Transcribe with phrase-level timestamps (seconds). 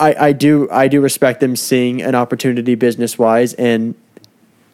[0.00, 3.94] I, I do I do respect them seeing an opportunity business wise and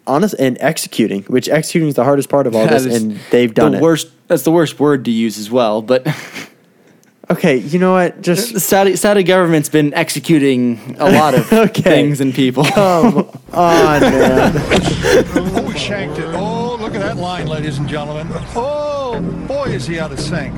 [0.07, 3.53] honest and executing, which executing is the hardest part of all That this, and they've
[3.53, 3.83] done the it.
[3.83, 4.09] worst.
[4.29, 5.83] That's the worst word to use as well.
[5.83, 6.07] But
[7.29, 8.23] Okay, you know what?
[8.23, 11.83] Just the Saudi Saudi government's been executing a lot of Okay.
[11.83, 12.65] things and people.
[12.65, 14.53] come on, man.
[14.55, 16.27] Oh, he shanked it.
[16.37, 18.29] Oh, look at that line, ladies and gentlemen.
[18.55, 20.55] Oh, boy, is he out of sync.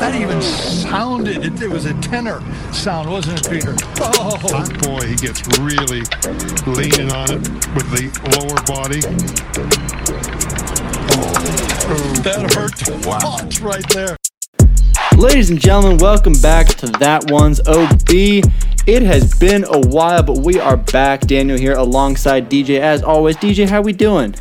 [0.00, 2.40] That even sounded, it, it was a tenor
[2.72, 3.76] sound, wasn't it, Peter?
[4.00, 6.00] Oh, Hot boy, he gets really
[6.66, 7.42] leaning on it
[7.74, 9.02] with the lower body.
[11.84, 12.12] Oh.
[12.22, 14.16] that hurt to watch right there.
[15.18, 18.08] Ladies and gentlemen, welcome back to That One's OB.
[18.86, 21.26] It has been a while, but we are back.
[21.26, 22.80] Daniel here alongside DJ.
[22.80, 24.34] As always, DJ, how we doing?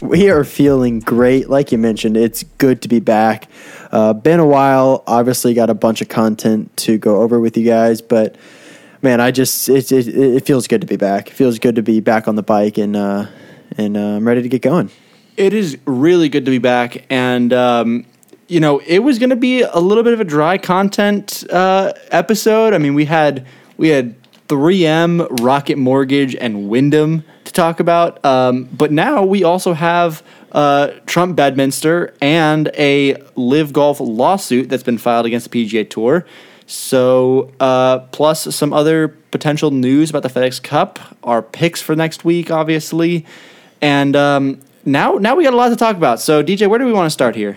[0.00, 1.50] We are feeling great.
[1.50, 3.48] Like you mentioned, it's good to be back.
[3.92, 5.04] Uh, been a while.
[5.06, 8.36] Obviously, got a bunch of content to go over with you guys, but
[9.02, 11.28] man, I just it it, it feels good to be back.
[11.28, 13.26] It feels good to be back on the bike, and uh,
[13.76, 14.90] and uh, I'm ready to get going.
[15.36, 18.06] It is really good to be back, and um,
[18.48, 21.92] you know, it was going to be a little bit of a dry content uh,
[22.10, 22.72] episode.
[22.72, 24.14] I mean, we had we had
[24.48, 30.88] 3M, Rocket Mortgage, and Wyndham to talk about, um, but now we also have uh,
[31.06, 36.26] Trump Bedminster and a LIV Golf lawsuit that's been filed against the PGA Tour.
[36.66, 42.24] So, uh, plus some other potential news about the FedEx Cup, our picks for next
[42.24, 43.26] week, obviously,
[43.82, 46.20] and um, now now we got a lot to talk about.
[46.20, 47.56] So, DJ, where do we want to start here?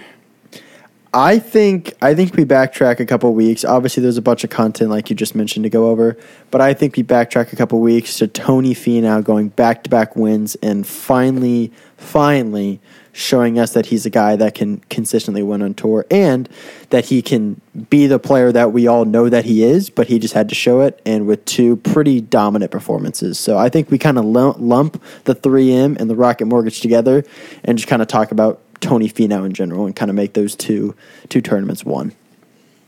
[1.16, 3.64] I think I think we backtrack a couple weeks.
[3.64, 6.18] Obviously, there's a bunch of content like you just mentioned to go over,
[6.50, 10.16] but I think we backtrack a couple weeks to Tony Finau going back to back
[10.16, 15.76] wins and finally, finally showing us that he's a guy that can consistently win on
[15.76, 16.50] tour and
[16.90, 20.18] that he can be the player that we all know that he is, but he
[20.18, 23.38] just had to show it and with two pretty dominant performances.
[23.38, 27.24] So I think we kind of lump the 3M and the Rocket Mortgage together
[27.64, 30.56] and just kind of talk about Tony Finau in general and kind of make those
[30.56, 30.96] two
[31.30, 32.14] two tournaments one.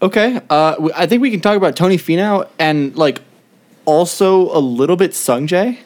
[0.01, 3.21] Okay, uh, I think we can talk about Tony Finau and like
[3.85, 5.77] also a little bit Sungjae,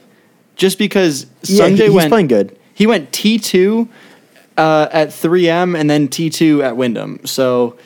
[0.55, 2.57] just because Yeah, Sungjae he- he's went playing good.
[2.73, 3.87] He went T two
[4.57, 7.25] uh, at 3M and then T two at Wyndham.
[7.25, 7.77] So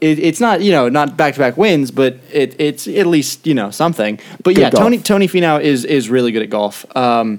[0.00, 3.46] it, it's not you know not back to back wins, but it, it's at least
[3.46, 4.18] you know something.
[4.42, 4.82] But Good yeah, golf.
[4.82, 7.38] Tony Tony Finau is is really good at golf, um,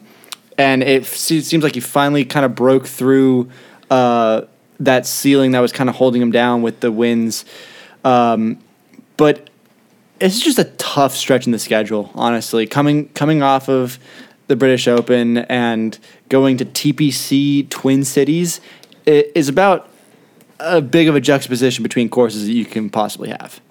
[0.59, 3.49] and it seems like he finally kind of broke through
[3.91, 4.45] uh,
[4.79, 7.45] that ceiling that was kind of holding him down with the wins.
[8.03, 8.57] Um,
[9.17, 9.51] but
[10.19, 12.65] it's just a tough stretch in the schedule, honestly.
[12.65, 13.99] Coming coming off of
[14.47, 15.97] the British Open and
[16.29, 18.61] going to TPC Twin Cities
[19.05, 19.89] is about
[20.59, 23.61] a big of a juxtaposition between courses that you can possibly have.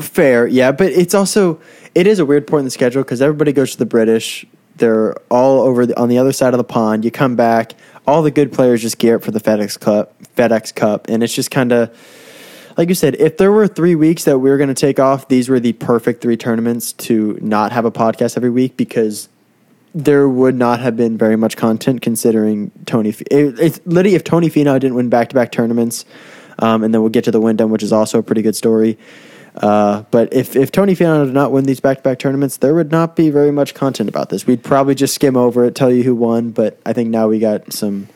[0.00, 1.60] Fair, yeah, but it's also
[1.94, 4.46] it is a weird point in the schedule because everybody goes to the British.
[4.76, 7.04] They're all over the, on the other side of the pond.
[7.04, 7.74] You come back,
[8.06, 11.34] all the good players just gear up for the FedEx Cup, FedEx Cup, and it's
[11.34, 11.96] just kind of
[12.76, 13.16] like you said.
[13.16, 15.72] If there were three weeks that we were going to take off, these were the
[15.74, 19.28] perfect three tournaments to not have a podcast every week because
[19.94, 23.10] there would not have been very much content considering Tony.
[23.10, 26.04] It, it's literally if Tony Finau didn't win back to back tournaments,
[26.58, 28.98] um, and then we'll get to the Wyndham, which is also a pretty good story.
[29.54, 32.74] Uh, but if, if Tony Finau did not win these back to back tournaments, there
[32.74, 34.46] would not be very much content about this.
[34.46, 36.50] We'd probably just skim over it, tell you who won.
[36.50, 38.08] But I think now we got some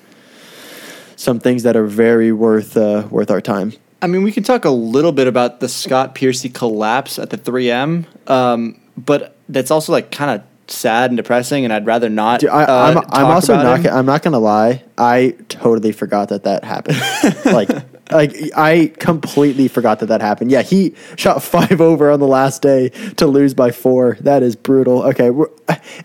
[1.16, 3.72] some things that are very worth uh, worth our time.
[4.02, 7.38] I mean, we can talk a little bit about the Scott Piercy collapse at the
[7.38, 12.40] 3M, um, but that's also like kind of sad and depressing, and I'd rather not.
[12.40, 13.80] Dude, I, uh, I'm, I'm also not.
[13.80, 13.94] him.
[13.94, 14.84] I'm not gonna lie.
[14.98, 16.98] I totally forgot that that happened.
[17.46, 17.68] like,
[18.10, 20.50] like I completely forgot that that happened.
[20.50, 24.16] Yeah, he shot five over on the last day to lose by four.
[24.20, 25.02] That is brutal.
[25.04, 25.48] Okay, we're,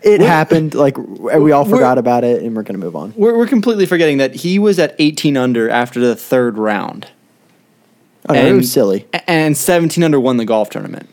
[0.01, 0.73] it happened.
[0.73, 3.13] Like we all forgot about it, and we're gonna move on.
[3.15, 7.07] We're, we're completely forgetting that he was at 18 under after the third round.
[8.29, 9.07] Oh, no, it was silly.
[9.27, 11.09] And 17 under won the golf tournament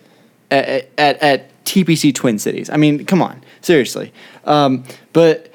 [0.50, 2.68] at, at, at TPC Twin Cities.
[2.70, 4.12] I mean, come on, seriously.
[4.44, 5.52] Um, but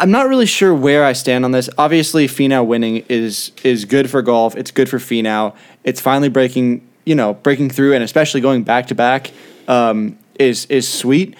[0.00, 1.68] I'm not really sure where I stand on this.
[1.76, 4.56] Obviously, Finau winning is is good for golf.
[4.56, 5.54] It's good for Finau.
[5.84, 9.30] It's finally breaking, you know, breaking through, and especially going back to back
[9.68, 11.36] um, is is sweet.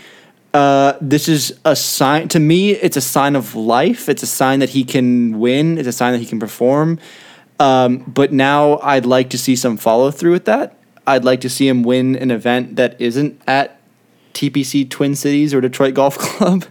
[0.52, 2.72] Uh, this is a sign to me.
[2.72, 4.10] It's a sign of life.
[4.10, 5.78] It's a sign that he can win.
[5.78, 6.98] It's a sign that he can perform.
[7.58, 10.76] Um, but now I'd like to see some follow through with that.
[11.06, 13.79] I'd like to see him win an event that isn't at
[14.34, 16.64] TPC Twin Cities or Detroit Golf Club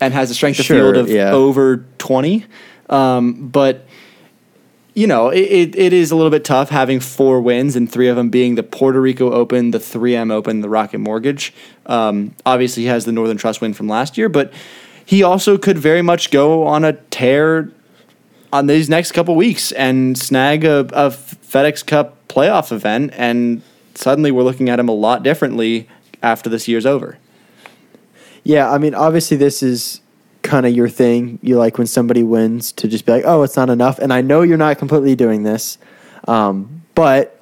[0.00, 1.32] and has a strength of Sure, field of yeah.
[1.32, 2.44] over 20.
[2.88, 3.86] Um, but
[4.94, 8.06] you know, it, it, it is a little bit tough having four wins and three
[8.06, 11.52] of them being the Puerto Rico Open, the 3M Open, the Rocket Mortgage.
[11.86, 14.52] Um, obviously, he has the Northern Trust win from last year, but
[15.04, 17.72] he also could very much go on a tear
[18.52, 23.62] on these next couple weeks and snag a, a FedEx Cup playoff event, and
[23.96, 25.88] suddenly we're looking at him a lot differently
[26.24, 27.18] after this year's over.
[28.42, 30.00] Yeah, I mean, obviously, this is
[30.42, 31.38] kind of your thing.
[31.42, 33.98] You like when somebody wins to just be like, oh, it's not enough.
[33.98, 35.78] And I know you're not completely doing this,
[36.26, 37.40] um, but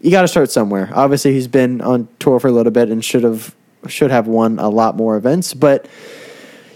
[0.00, 0.90] you got to start somewhere.
[0.92, 3.54] Obviously, he's been on tour for a little bit and should have
[3.86, 5.86] should have won a lot more events, but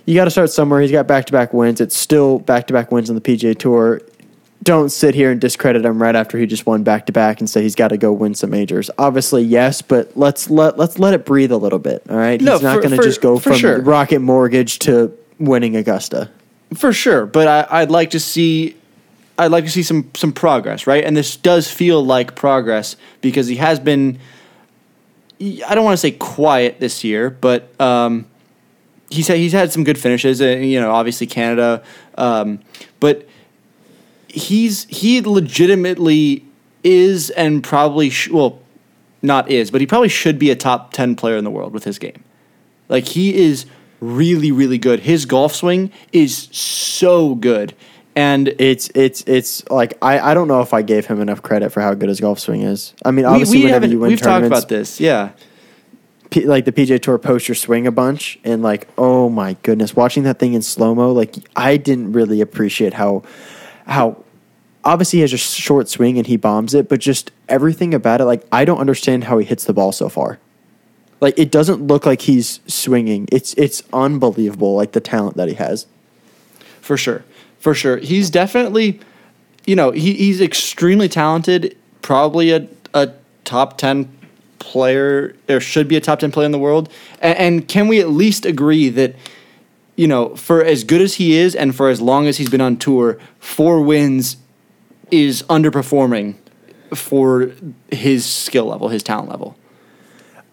[0.07, 0.81] you got to start somewhere.
[0.81, 1.81] He's got back to back wins.
[1.81, 4.01] It's still back to back wins on the PGA Tour.
[4.63, 7.49] Don't sit here and discredit him right after he just won back to back and
[7.49, 8.91] say he's got to go win some majors.
[8.99, 12.03] Obviously, yes, but let's let let's let it breathe a little bit.
[12.11, 13.81] All right, No, he's not going to just go from sure.
[13.81, 16.31] Rocket Mortgage to winning Augusta.
[16.75, 18.77] For sure, but I, I'd like to see,
[19.39, 21.05] I'd like to see some some progress, right?
[21.05, 24.19] And this does feel like progress because he has been.
[25.41, 28.27] I don't want to say quiet this year, but um,
[29.09, 30.43] he's had, he's had some good finishes.
[30.43, 31.83] And, you know, obviously Canada,
[32.19, 32.61] um,
[33.01, 33.27] but
[34.33, 36.45] he's he legitimately
[36.83, 38.61] is and probably sh- well,
[39.23, 41.85] not is, but he probably should be a top ten player in the world with
[41.85, 42.25] his game.
[42.89, 43.67] Like he is
[44.01, 45.01] really, really good.
[45.01, 47.75] His golf swing is so good.
[48.17, 51.71] And It's it's it's like I, I don't know if I gave him enough credit
[51.71, 52.93] for how good his golf swing is.
[53.05, 55.01] I mean, obviously, we whenever haven't you win we've talked about this.
[55.01, 55.31] Yeah.
[56.31, 59.97] P- like the PGA Tour post your swing a bunch, and like, oh my goodness,
[59.97, 63.23] watching that thing in slow mo, like I didn't really appreciate how
[63.91, 64.25] how
[64.85, 68.25] obviously he has a short swing and he bombs it, but just everything about it,
[68.25, 70.39] like I don't understand how he hits the ball so far.
[71.21, 73.29] Like it doesn't look like he's swinging.
[73.31, 75.87] It's it's unbelievable, like the talent that he has.
[76.81, 77.25] For sure.
[77.59, 77.99] For sure.
[77.99, 79.01] He's definitely,
[79.67, 83.13] you know, he, he's extremely talented, probably a, a
[83.45, 84.11] top 10
[84.61, 86.91] player, or should be a top 10 player in the world.
[87.21, 89.15] And, and can we at least agree that,
[89.97, 92.61] you know, for as good as he is and for as long as he's been
[92.61, 94.37] on tour, four wins
[95.11, 96.37] is underperforming
[96.95, 97.53] for
[97.91, 99.57] his skill level, his talent level.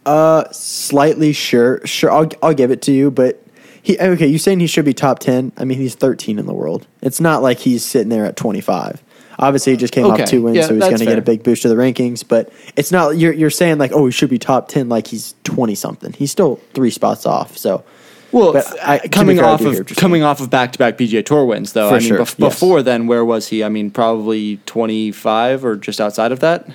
[0.06, 2.12] Uh, slightly sure, sure.
[2.12, 3.44] I'll I'll give it to you, but
[3.82, 4.28] he okay.
[4.28, 5.52] You saying he should be top ten?
[5.58, 6.88] I mean, he's thirteen in the world.
[7.02, 9.04] It's not like he's sitting there at twenty five.
[9.40, 10.24] Obviously, he just came Okay.
[10.24, 12.24] off two wins, Yeah, so he's going to get a big boost to the rankings.
[12.28, 15.36] But it's not you're you're saying like, oh, he should be top ten, like he's
[15.44, 16.14] twenty something.
[16.14, 17.58] He's still three spots off.
[17.58, 17.84] So,
[18.32, 21.74] Well, I- coming fair, off of coming off of back to back PGA Tour wins,
[21.74, 21.90] though.
[21.90, 22.54] For I mean, sure, bef- yes.
[22.54, 23.64] before then, where was he?
[23.64, 26.68] I mean, probably twenty five or just outside of that.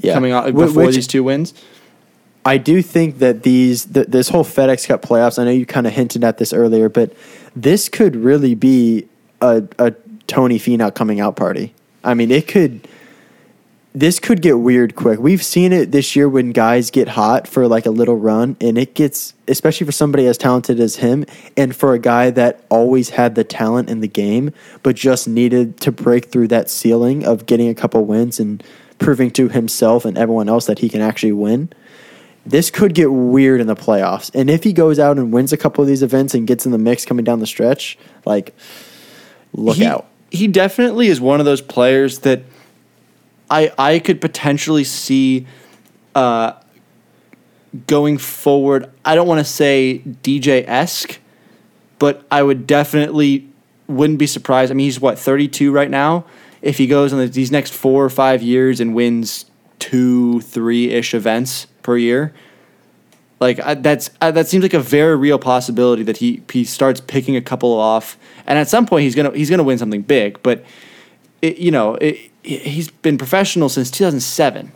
[0.00, 1.52] yeah, Coming off before which these two wins.
[2.46, 5.38] I do think that these th- this whole FedEx Cup playoffs.
[5.38, 7.12] I know you kind of hinted at this earlier, but
[7.56, 9.08] this could really be
[9.40, 9.92] a, a
[10.26, 11.74] Tony Finau coming out party.
[12.04, 12.86] I mean, it could.
[13.96, 15.20] This could get weird quick.
[15.20, 18.76] We've seen it this year when guys get hot for like a little run, and
[18.76, 21.24] it gets, especially for somebody as talented as him,
[21.56, 24.52] and for a guy that always had the talent in the game,
[24.82, 28.64] but just needed to break through that ceiling of getting a couple wins and
[28.98, 31.72] proving to himself and everyone else that he can actually win
[32.46, 34.30] this could get weird in the playoffs.
[34.34, 36.72] And if he goes out and wins a couple of these events and gets in
[36.72, 38.54] the mix coming down the stretch, like
[39.52, 40.06] look he, out.
[40.30, 42.42] He definitely is one of those players that
[43.54, 45.46] I I could potentially see
[46.14, 46.54] uh,
[47.86, 48.90] going forward.
[49.04, 51.20] I don't want to say DJ esque,
[52.00, 53.48] but I would definitely
[53.86, 54.72] wouldn't be surprised.
[54.72, 56.24] I mean, he's what thirty two right now.
[56.62, 59.44] If he goes on the, these next four or five years and wins
[59.78, 62.34] two, three ish events per year,
[63.38, 67.00] like I, that's uh, that seems like a very real possibility that he he starts
[67.00, 70.42] picking a couple off, and at some point he's gonna he's gonna win something big.
[70.42, 70.64] But
[71.44, 74.72] it, you know, it, he's been professional since 2007.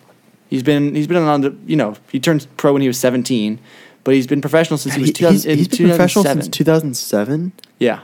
[0.51, 3.59] He's been he's been on the you know he turned pro when he was 17,
[4.05, 6.43] but he's been professional since he was He- 2000, he's, he's been professional 2007.
[6.43, 7.53] since 2007.
[7.79, 8.01] yeah,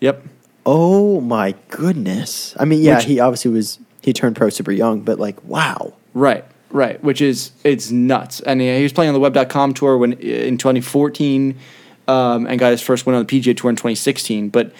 [0.00, 0.24] yep.
[0.64, 2.54] Oh my goodness.
[2.58, 5.92] I mean, yeah, Which- he obviously was, he turned pro super young, but like, wow.
[6.14, 7.02] Right, right.
[7.02, 8.40] Which is it's nuts.
[8.40, 11.58] And he, he was playing on the Web.com tour when in 2014,
[12.06, 14.50] um, and got his first win on the PGA Tour in 2016.
[14.50, 14.72] But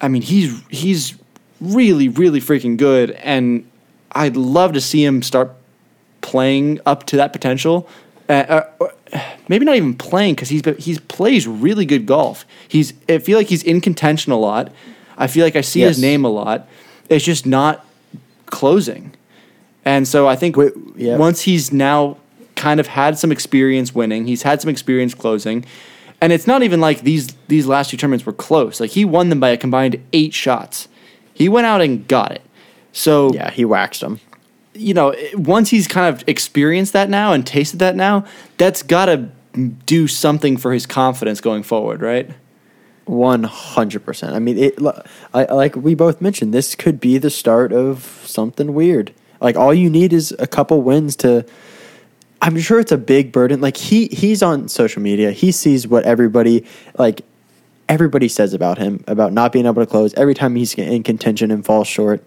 [0.00, 1.14] I mean, he's he's
[1.60, 3.68] really really freaking good, and
[4.12, 5.52] I'd love to see him start
[6.20, 7.88] playing up to that potential.
[8.28, 8.92] Uh, uh, or-
[9.48, 12.44] maybe not even playing because he's been- he's plays really good golf.
[12.66, 14.72] He's I feel like he's in contention a lot.
[15.16, 16.68] I feel like I see his name a lot.
[17.08, 17.84] It's just not
[18.46, 19.12] closing.
[19.84, 21.16] And so I think Wait, yeah.
[21.16, 22.16] once he's now
[22.56, 25.64] kind of had some experience winning, he's had some experience closing,
[26.20, 28.80] and it's not even like these these last two tournaments were close.
[28.80, 30.88] Like he won them by a combined eight shots.
[31.36, 32.42] He went out and got it.
[32.92, 34.20] So Yeah, he waxed him.
[34.74, 38.24] you know, once he's kind of experienced that now and tasted that now,
[38.56, 39.28] that's got to
[39.86, 42.30] do something for his confidence going forward, right?
[43.04, 44.34] One hundred percent.
[44.34, 44.74] I mean, it.
[45.32, 49.12] I, like we both mentioned, this could be the start of something weird.
[49.40, 51.44] Like all you need is a couple wins to.
[52.42, 53.60] I'm sure it's a big burden.
[53.60, 55.30] Like he he's on social media.
[55.30, 56.64] He sees what everybody
[56.98, 57.22] like.
[57.88, 61.50] Everybody says about him about not being able to close every time he's in contention
[61.50, 62.22] and falls short.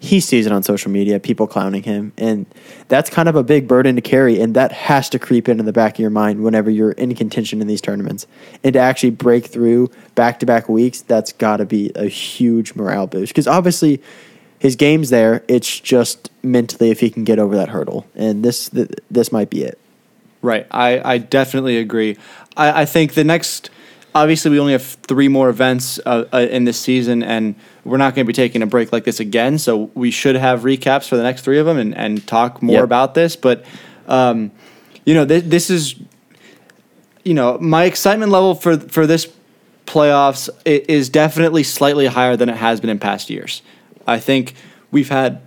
[0.00, 2.46] He sees it on social media, people clowning him, and
[2.86, 4.40] that's kind of a big burden to carry.
[4.40, 7.60] And that has to creep into the back of your mind whenever you're in contention
[7.60, 8.26] in these tournaments.
[8.62, 12.76] And to actually break through back to back weeks, that's got to be a huge
[12.76, 13.32] morale boost.
[13.32, 14.00] Because obviously,
[14.60, 15.42] his game's there.
[15.48, 19.50] It's just mentally if he can get over that hurdle, and this th- this might
[19.50, 19.78] be it.
[20.42, 20.66] Right.
[20.70, 22.16] I, I definitely agree.
[22.56, 23.70] I, I think the next,
[24.14, 28.14] obviously, we only have three more events uh, uh, in this season, and we're not
[28.14, 29.58] going to be taking a break like this again.
[29.58, 32.76] So we should have recaps for the next three of them and, and talk more
[32.76, 32.84] Yep.
[32.84, 33.36] about this.
[33.36, 33.64] But,
[34.06, 34.50] um,
[35.04, 35.94] you know, th- this is,
[37.24, 39.32] you know, my excitement level for, for this
[39.86, 43.62] playoffs is definitely slightly higher than it has been in past years.
[44.06, 44.54] I think
[44.90, 45.40] we've had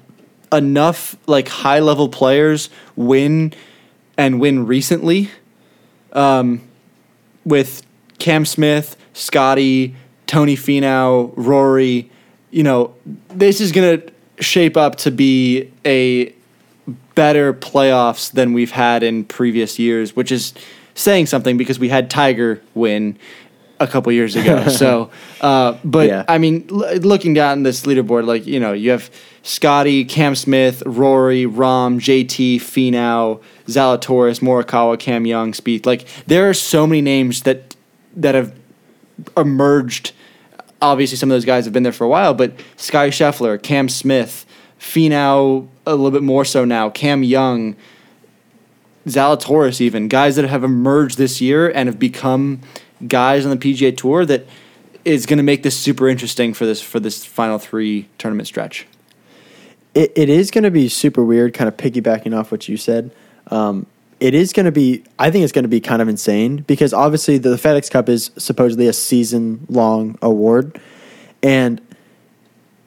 [0.51, 3.53] enough like high level players win
[4.17, 5.29] and win recently
[6.13, 6.61] um,
[7.45, 7.83] with
[8.21, 9.95] Cam Smith, Scottie,
[10.27, 12.09] Tony Finau, Rory.
[12.51, 12.93] You know,
[13.29, 14.11] this is going to
[14.43, 16.31] shape up to be a
[17.15, 20.53] better playoffs than we've had in previous years, which is
[20.93, 23.17] saying something because we had Tiger win
[23.79, 24.67] a couple years ago.
[24.67, 25.09] so,
[25.41, 26.23] uh, but Yeah.
[26.27, 29.09] I mean, l- looking down this leaderboard, like you know, you have
[29.41, 35.87] Scottie, Cam Smith, Rory, Rahm, JT, Finau, Zalatoris, Morikawa, Cam Young, Speed.
[35.87, 37.75] Like there are so many names that
[38.15, 38.55] that have
[39.37, 40.13] emerged.
[40.81, 43.87] Obviously, some of those guys have been there for a while, but Sky Scheffler, Cam
[43.87, 44.45] Smith,
[44.79, 47.75] Finau, a little bit more so now, Cam Young,
[49.05, 52.61] Zalatoris, even guys that have emerged this year and have become
[53.07, 54.45] guys on the PGA Tour that
[55.05, 58.87] is going to make this super interesting for this for this final three tournament stretch.
[59.93, 63.11] It, it is going to be super weird, kind of piggybacking off what you said.
[63.47, 63.87] Um,
[64.21, 66.93] it is going to be, I think it's going to be kind of insane because
[66.93, 70.79] obviously the FedEx Cup is supposedly a season long award.
[71.41, 71.81] And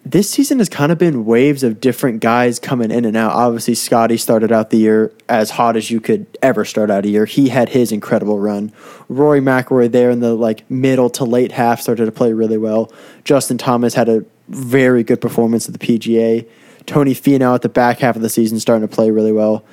[0.04, 3.32] this season has kind of been waves of different guys coming in and out.
[3.32, 7.08] Obviously, Scottie started out the year as hot as you could ever start out a
[7.08, 7.24] year.
[7.24, 8.72] He had his incredible run.
[9.08, 12.92] Rory McIlroy there in the like middle to late half started to play really well.
[13.24, 16.48] Justin Thomas had a very good performance at the PGA.
[16.86, 19.64] Tony Finau at the back half of the season starting to play really well.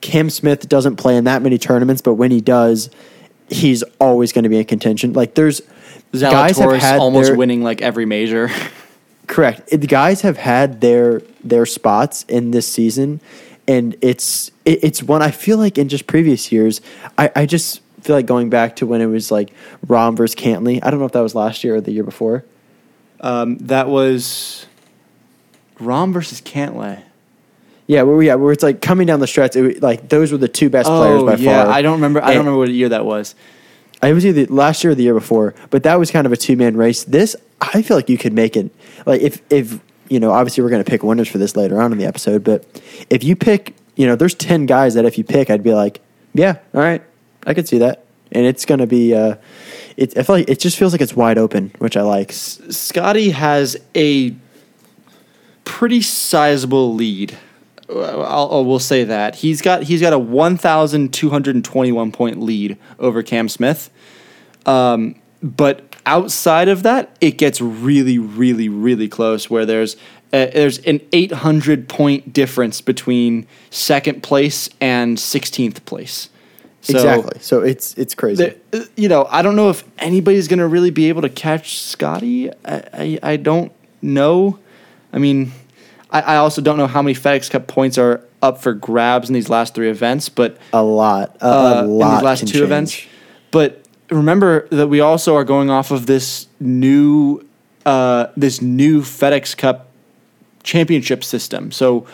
[0.00, 2.90] Cam Smith doesn't play in that many tournaments, but when he does,
[3.48, 5.12] he's always going to be in contention.
[5.12, 5.62] Like there's
[6.12, 8.50] guys have had almost their- winning like every major.
[9.26, 9.68] Correct.
[9.70, 13.20] The guys have had their their spots in this season,
[13.66, 16.80] and it's it, it's one I feel like in just previous years.
[17.18, 19.50] I, I just feel like going back to when it was like
[19.84, 20.78] Rahm versus Cantlay.
[20.80, 22.44] I don't know if that was last year or the year before.
[23.20, 24.66] um, that was
[25.80, 27.02] Rahm versus Cantlay.
[27.86, 29.54] Yeah, where yeah, where it's like coming down the stretch.
[29.54, 31.72] It, like those were the two best players by Oh, yeah, far.
[31.72, 32.20] I don't remember.
[32.22, 33.34] I don't remember what year that was.
[34.02, 36.36] It was either last year or the year before, but that was kind of a
[36.36, 37.04] two man race.
[37.04, 38.70] This, I feel like you could make it.
[39.06, 41.92] Like if if you know, obviously we're going to pick winners for this later on
[41.92, 42.64] in the episode, but
[43.10, 46.00] if you pick, you know, there's ten guys that if you pick, I'd be like,
[46.34, 47.02] yeah, all right,
[47.46, 49.14] I could see that, and it's going to be.
[49.14, 49.36] Uh,
[49.96, 52.32] it, I feel like it just feels like it's wide open, which I like.
[52.32, 54.34] Scotty has a
[55.64, 57.36] pretty sizable lead.
[57.88, 61.64] I'll, I'll- we'll say that he's got he's got a one thousand two hundred and
[61.64, 63.90] twenty one point lead over Cam Smith.
[64.64, 69.48] Um, but outside of that, it gets really, really, really close.
[69.50, 69.94] Where there's
[70.32, 76.30] uh, there's an eight hundred point difference between second place and sixteenth place.
[76.80, 77.38] So- exactly.
[77.40, 78.56] So it's it's crazy.
[78.70, 81.28] the, uh, you know, I don't know if anybody's going to really be able to
[81.28, 82.50] catch Scottie.
[82.64, 84.58] I, I, I don't know.
[85.12, 85.52] I mean,
[86.16, 89.34] I, I also don't know how many FedEx Cup points are up for grabs in
[89.34, 91.36] these last three events, but a lot.
[91.40, 92.62] A, uh, a in lot these last two change.
[92.62, 93.06] events.
[93.50, 97.46] But remember that we also are going off of this new
[97.84, 99.88] uh, this new FedEx Cup
[100.62, 101.70] championship system.
[101.70, 102.06] So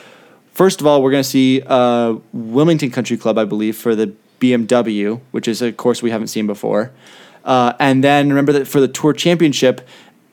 [0.52, 4.12] first of all, we're going to see uh, Wilmington Country Club, I believe, for the
[4.40, 6.90] BMW, which is a course we haven't seen before.
[7.44, 9.87] Uh, and then remember that for the Tour Championship,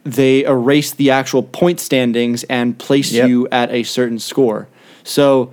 [0.03, 3.29] they erase the actual point standings and place Yep.
[3.29, 4.67] you at a certain score.
[5.03, 5.51] So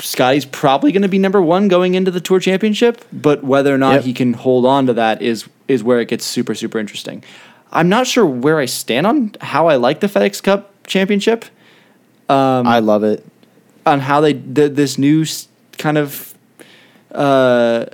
[0.00, 3.78] Scottie's probably going to be number one going into the Tour Championship, but whether or
[3.78, 4.04] not Yep.
[4.04, 7.22] he can hold on to that is is where it gets super super interesting.
[7.70, 11.44] I'm not sure where I stand on how I like the FedEx Cup Championship.
[12.28, 13.24] um, I love it.
[13.86, 15.24] on how they did this new
[15.78, 16.34] kind of
[17.12, 17.86] uh,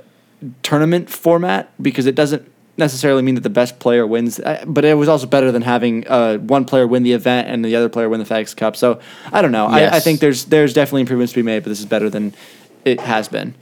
[0.63, 4.95] tournament format because it doesn't necessarily mean that the best player wins, uh, but it
[4.95, 8.09] was also better than having uh, one player win the event and the other player
[8.09, 8.75] win the FedEx Cup.
[8.75, 8.99] So
[9.31, 9.67] I don't know.
[9.67, 12.33] I, I think there's there's definitely improvements to be made, but this is better than
[12.85, 13.53] it has been.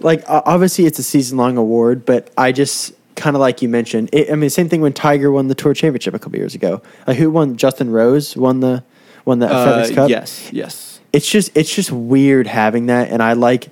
[0.00, 4.08] like obviously it's a season long award, but I just kind of like you mentioned.
[4.12, 6.82] It, I mean, same thing when Tiger won the Tour Championship a couple years ago.
[7.06, 7.56] Like who won?
[7.56, 8.82] Justin Rose won the
[9.26, 10.10] won the FedEx Uh, Cup.
[10.10, 11.00] yes, yes.
[11.12, 13.68] It's just it's just weird having that, and I like.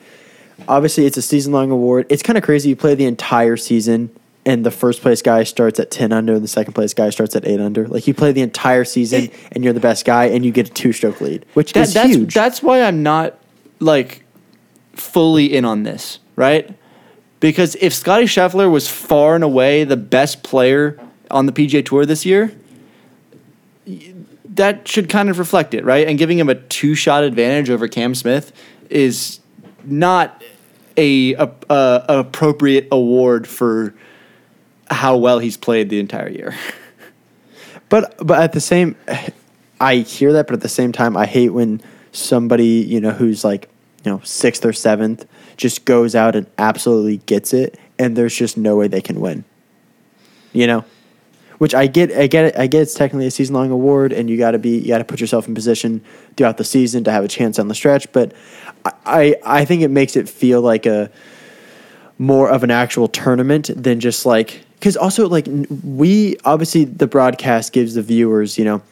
[0.66, 2.06] Obviously, it's a season long award.
[2.08, 2.70] It's kind of crazy.
[2.70, 4.10] You play the entire season,
[4.44, 7.36] and the first place guy starts at ten under, and the second place guy starts
[7.36, 7.86] at eight under.
[7.86, 10.68] Like you play the entire season, It- and you're the best guy, and you get
[10.68, 12.34] a two stroke lead, which That, is that's huge.
[12.34, 13.38] that's why I'm not
[13.78, 14.24] like
[14.94, 16.68] fully in on this, right?
[17.40, 20.98] Because if Scottie Scheffler was far and away the best player
[21.30, 22.50] on the PGA Tour this year,
[24.54, 26.06] that should kind of reflect it, right?
[26.08, 28.52] And giving him a two shot advantage over Cam Smith
[28.90, 29.38] is
[29.84, 30.42] not
[30.96, 31.50] a, a,
[32.08, 33.94] appropriate award for
[34.90, 36.54] how well he's played the entire year.
[37.88, 38.96] But but at the same,
[39.80, 41.80] I hear that, but at the same time, I hate when
[42.12, 43.70] somebody you know who's like
[44.04, 48.58] you know sixth or seventh just goes out and absolutely gets it, and there's just
[48.58, 49.44] no way they can win.
[50.52, 50.84] You know,
[51.58, 52.82] which I get, I get it, I get.
[52.82, 55.20] It's technically a season long award, and you got to be, you got to put
[55.20, 56.02] yourself in position
[56.36, 58.10] throughout the season to have a chance on the stretch.
[58.12, 58.32] But
[59.04, 61.10] I, I, think it makes it feel like a
[62.18, 65.46] more of an actual tournament than just like because also like
[65.84, 68.82] we obviously the broadcast gives the viewers you know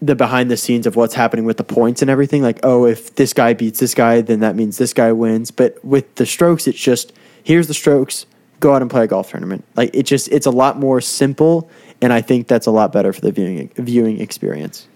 [0.00, 3.14] the behind the scenes of what's happening with the points and everything like oh if
[3.16, 6.68] this guy beats this guy then that means this guy wins but with the strokes
[6.68, 8.24] it's just here's the strokes
[8.60, 11.68] go out and play a golf tournament like it just it's a lot more simple
[12.00, 14.86] and i think that's a lot better for the viewing viewing experience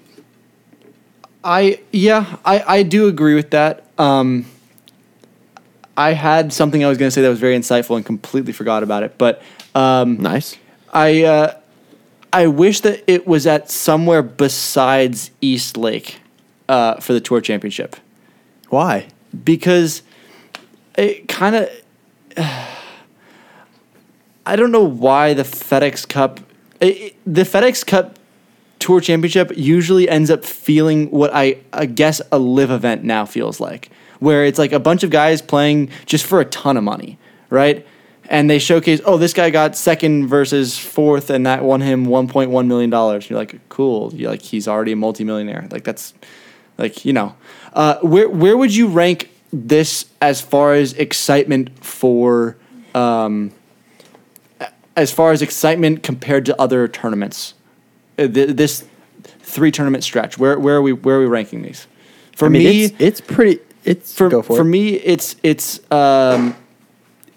[1.45, 3.87] I yeah, I, I do agree with that.
[3.97, 4.45] Um,
[5.97, 8.83] I had something I was going to say that was very insightful and completely forgot
[8.83, 9.17] about it.
[9.19, 9.43] But
[9.75, 10.57] um, nice
[10.92, 11.55] I uh,
[12.33, 16.20] I wish that it was at somewhere besides East Lake
[16.68, 17.96] uh, for the Tour Championship
[18.68, 19.09] why
[19.44, 20.03] because
[20.96, 21.70] it kind of
[24.46, 26.40] I don't know why the FedEx Cup
[26.81, 28.19] it, the FedEx Cup
[28.79, 33.61] Tour Championship usually ends up feeling what I, I guess a LIV event now feels
[33.61, 37.19] like where it's like a bunch of guys playing just for a ton of money,
[37.51, 37.87] right?
[38.29, 42.29] And they showcase, oh, this guy got second versus fourth, and that won him one
[42.29, 43.31] point one million dollars.
[43.31, 44.12] You're like, cool.
[44.14, 45.67] You're like, he's already a multimillionaire.
[45.71, 46.12] Like that's,
[46.77, 47.35] like you know,
[47.73, 52.59] uh, where where would you rank this as far as excitement for,
[52.95, 53.53] um,
[54.99, 57.55] as far as excitement compared to other tournaments?
[58.19, 58.85] Uh, th- this
[59.41, 60.39] three tournament stretch.
[60.39, 61.87] Where where are we where are we ranking these?
[62.37, 66.55] For i mean me, it's, it's pretty it's for for, for me, it's it's um,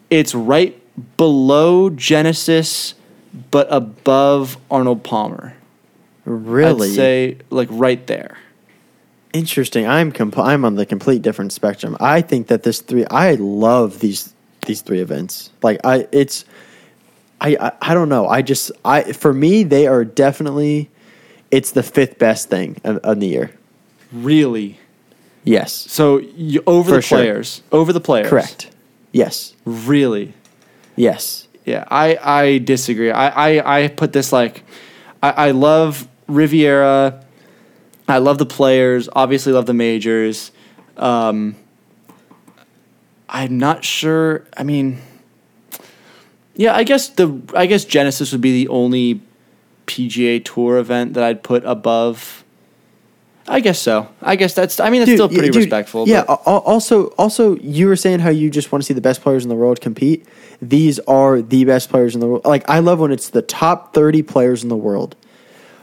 [0.10, 0.78] it's right
[1.17, 2.93] below Genesis,
[3.52, 5.56] but above Arnold Palmer.
[6.26, 8.38] really I'd say like right there.
[9.34, 9.88] Interesting.
[9.88, 11.95] I'm compl- I'm on the complete different spectrum.
[12.00, 13.06] I think that this three.
[13.06, 14.34] I love these
[14.65, 15.52] these three events.
[15.63, 16.43] Like I, it's.
[17.41, 18.27] I, I I don't know.
[18.27, 20.89] I just I for me they are definitely.
[21.49, 23.51] It's the fifth best thing of, of the year.
[24.13, 24.80] Really.
[25.43, 25.73] Yes.
[25.73, 27.17] So you, over For the sure.
[27.17, 28.30] players, over the players.
[28.30, 28.69] Correct.
[29.12, 29.54] Yes.
[29.65, 30.34] Really.
[30.95, 31.49] Yes.
[31.65, 33.12] Yeah, I, I disagree.
[33.12, 33.27] I,
[33.60, 34.63] I, I put this like
[35.21, 37.23] I, I love Riviera.
[38.08, 39.10] I love the players.
[39.13, 40.51] Obviously, love the majors.
[40.97, 41.56] Um,
[43.30, 44.45] I'm not sure.
[44.58, 45.01] I mean,
[46.55, 49.21] yeah, I guess the I guess Genesis would be the only
[49.87, 52.43] PGA Tour event that I'd put above.
[53.47, 54.07] I guess so.
[54.21, 54.79] I guess that's.
[54.79, 56.07] I mean, it's still y- pretty dude, respectful.
[56.07, 56.23] Yeah.
[56.27, 59.01] but- al- al- Also, also, you were saying how you just want to see the
[59.01, 60.25] best players in the world compete.
[60.61, 62.45] These are the best players in the world.
[62.45, 65.15] Like I love when it's the top thirty players in the world.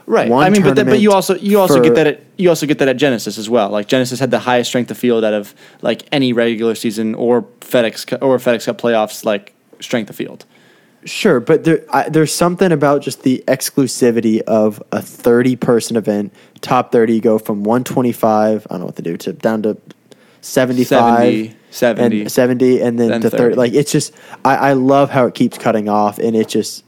[0.07, 0.27] Right.
[0.29, 2.49] one I mean, but that, but you also you also for- get that at you
[2.49, 3.69] also get that at Genesis as well.
[3.69, 7.43] Like Genesis had the highest strength of field out of like any regular season or
[7.59, 10.45] FedEx or FedEx Cup playoffs like strength of field.
[11.05, 16.33] Sure, but there, I, there's something about just the exclusivity of a 30 person event.
[16.61, 19.77] Top 30 go from 125, I don't know what to do, to down to
[20.41, 22.21] 75, 70, 70.
[22.21, 23.43] and 70, and then, Then to 30.
[23.43, 23.55] 30.
[23.55, 26.83] Like it's just, I, I love how it keeps cutting off, and it just,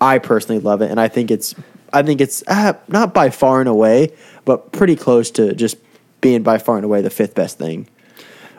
[0.00, 1.54] I personally love it, and I think it's,
[1.92, 4.12] I think it's uh, not by far and away,
[4.44, 5.78] but pretty close to just
[6.20, 7.88] being by far and away the fifth best thing.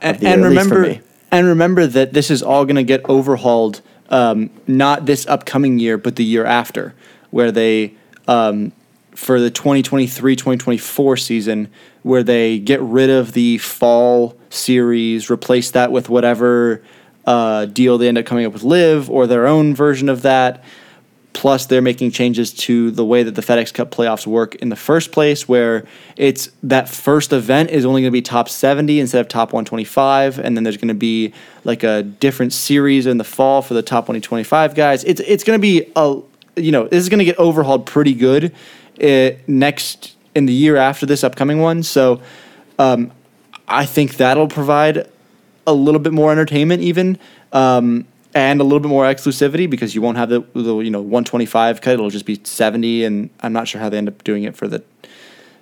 [0.02, 2.84] And, year, and at least for remember and remember that this is all going to
[2.84, 6.94] get overhauled um, not this upcoming year but the year after
[7.32, 7.94] where they
[8.28, 8.72] um,
[9.16, 11.70] for the 2023-2024 season
[12.04, 16.84] where they get rid of the fall series, replace that with whatever
[17.26, 20.64] uh, deal they end up coming up with LIV or their own version of that.
[21.36, 24.76] Plus, they're making changes to the way that the FedEx Cup playoffs work in the
[24.78, 29.20] first place, where it's that first event is only going to be top 70 instead
[29.20, 31.34] of top 125, and then there's going to be
[31.66, 35.04] like a different series in the fall for the top 125 guys.
[35.04, 36.22] It's it's going to be a
[36.56, 38.56] you know this is going to get overhauled pretty good
[39.04, 41.84] uh, next in the year after this upcoming one.
[41.84, 42.22] So,
[42.80, 43.12] um,
[43.68, 45.10] I think that'll provide
[45.68, 47.20] a little bit more entertainment, even.
[47.52, 51.02] Um, and a little bit more exclusivity because you won't have the, the you know
[51.02, 51.94] 125 cut.
[51.94, 54.68] It'll just be 70, and I'm not sure how they end up doing it for
[54.68, 54.84] the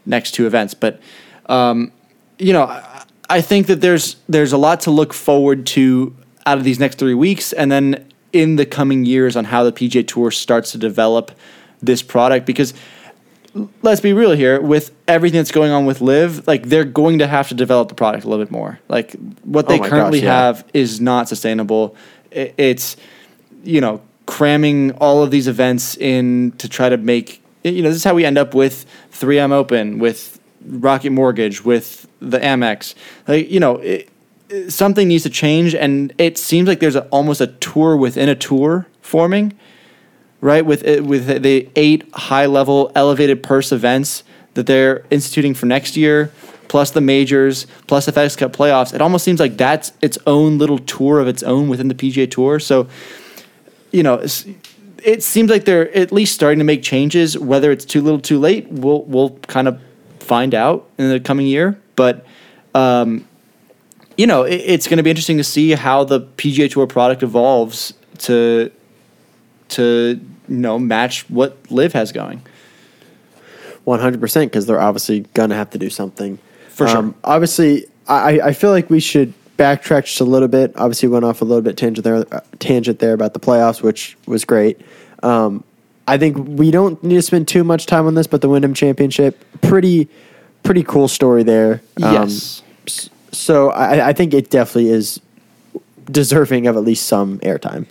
[0.06, 0.74] next two events.
[0.74, 1.00] But
[1.46, 1.92] um,
[2.40, 6.58] you know, I, I think that there's there's a lot to look forward to out
[6.58, 10.06] of these next three weeks, and then in the coming years on how the PGA
[10.06, 11.32] Tour starts to develop
[11.82, 12.74] this product because
[13.84, 17.28] let's be real here with everything that's going on with LIV like they're going to
[17.28, 19.12] have to develop the product a little bit more like
[19.44, 20.46] what they Oh currently gosh, yeah.
[20.46, 21.96] have is not sustainable
[22.34, 22.98] it's
[23.64, 27.98] you know cramming all of these events in to try to make you know this
[27.98, 32.96] is how we end up with 3M Open with Rocket Mortgage with the Amex
[33.28, 34.10] like you know it,
[34.70, 38.36] something needs to change and it seems like there's a, almost a tour within a
[38.36, 39.58] tour forming
[40.44, 40.66] right?
[40.66, 45.96] With uh, with the eight high level elevated purse events that they're instituting for next
[45.96, 46.32] year,
[46.74, 50.58] plus the majors, plus the FedEx Cup playoffs, it almost seems like that's its own
[50.58, 52.60] little tour of its own within the PGA Tour.
[52.60, 52.88] So,
[53.92, 54.16] you know,
[55.04, 57.38] it seems like they're at least starting to make changes.
[57.38, 59.80] Whether it's too little, too late, we'll we'll kind of
[60.18, 61.80] find out in the coming year.
[61.96, 62.26] But
[62.74, 63.28] um,
[64.18, 67.22] you know, it, it's going to be interesting to see how the PGA Tour product
[67.22, 67.94] evolves
[68.26, 68.72] to
[69.70, 72.42] to you know match what LIV has going.
[73.84, 76.40] One hundred percent, because they're obviously gonna have to do something.
[76.74, 76.98] For sure.
[76.98, 80.74] Um, obviously, I, I feel like we should backtrack just a little bit.
[80.76, 84.18] Obviously, went off a little bit tangent there, uh, tangent there about the playoffs, which
[84.26, 84.82] was great.
[85.22, 85.64] Um,
[86.08, 88.74] I think we don't need to spend too much time on this, but the Wyndham
[88.74, 90.10] Championship, pretty,
[90.64, 91.82] pretty cool story there.
[92.02, 92.62] Um, Yes.
[93.32, 95.20] So I, I think it definitely is
[96.12, 97.86] deserving of at least some airtime.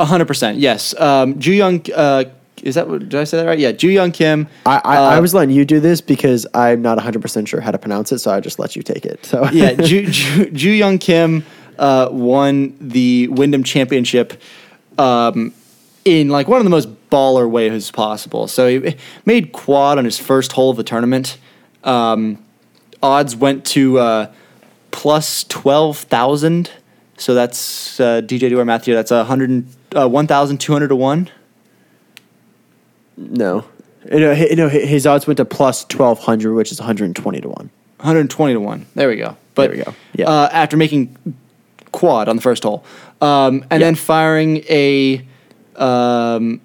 [0.00, 0.98] A hundred percent, yes.
[0.98, 2.24] Um, Joohyung, uh,
[2.62, 3.58] is that what, did I say that right?
[3.58, 4.48] Yeah, Joohyung Kim.
[4.66, 7.70] I, I, I uh, was letting you do this because I'm not 100% sure how
[7.70, 9.24] to pronounce it, so I just let you take it.
[9.26, 11.44] So yeah, Ju, Ju, Joohyung Kim
[11.78, 14.40] uh, won the Wyndham Championship
[14.98, 15.52] um,
[16.04, 18.46] in like one of the most baller ways possible.
[18.46, 21.38] So he made quad on his first hole of the tournament.
[21.84, 22.44] Um,
[23.02, 24.32] odds went to uh,
[24.90, 26.70] plus twelve thousand.
[27.16, 28.94] So that's uh, DJ do Matthew.
[28.94, 31.30] That's a hundred, uh, one thousand two hundred to one.
[33.16, 33.64] No.
[34.10, 37.48] You know, hi- you know, his odds went to plus 1200, which is 120 to
[37.48, 37.54] 1.
[37.98, 38.86] 120 to 1.
[38.94, 39.36] There we go.
[39.54, 39.94] But There we go.
[40.14, 40.28] Yeah.
[40.28, 41.16] uh, after making
[41.92, 42.84] quad on the first hole.
[43.20, 43.86] Um, and Yeah.
[43.86, 45.24] then firing a
[45.76, 46.60] um,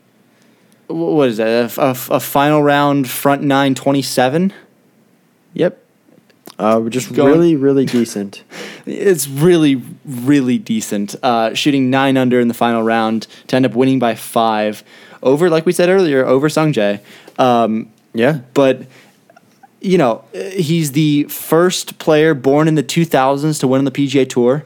[0.88, 1.77] what is that?
[1.77, 4.53] A final round front 9 27.
[5.53, 5.83] Yep.
[6.60, 8.43] Uh, we're just Going- really, really decent.
[8.89, 11.13] It's really, really decent.
[11.21, 14.81] Uh, shooting nine under in the final round to end up winning by five
[15.23, 16.99] over, like we said earlier, over Sung Jae.
[17.39, 18.39] Um, Yeah.
[18.53, 18.84] but
[19.80, 24.27] you know he's the first player born in the 2000s to win on the PGA
[24.27, 24.65] Tour,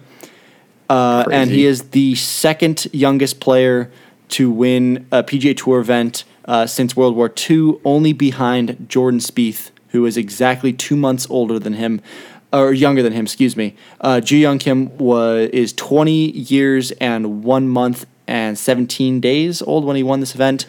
[0.90, 3.92] uh, and he is the second youngest player
[4.30, 9.72] to win a PGA Tour event uh, since World War II, only behind Jordan Spieth,
[9.90, 12.02] who is exactly two months older than him.
[12.54, 13.76] Or younger than him, excuse me.
[14.02, 19.96] Uh, Joohyung Kim was is 20 years and one month and 17 days old when
[19.98, 20.65] he won this event.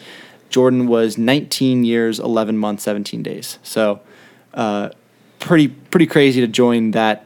[0.49, 3.57] Jordan was 19 years, 11 months, 17 days.
[3.63, 4.01] So,
[4.53, 4.89] uh,
[5.39, 7.25] pretty pretty crazy to join that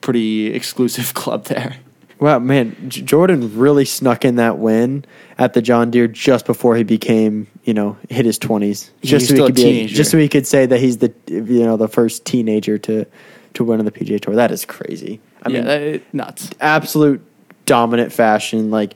[0.00, 1.76] pretty exclusive club there.
[2.18, 2.76] Wow, man.
[2.88, 5.04] J- Jordan really snuck in that win
[5.38, 8.90] at the John Deere just before he became, you know, hit his 20s.
[9.00, 9.94] He Just so still he a could be teenager.
[9.94, 13.06] just so he could say that he's the, you know, the first teenager to
[13.54, 14.34] to win on the PGA Tour.
[14.36, 15.18] That is crazy.
[15.42, 16.50] I yeah, mean, that- nuts.
[16.60, 17.20] absolute
[17.66, 18.70] dominant fashion.
[18.70, 18.94] Like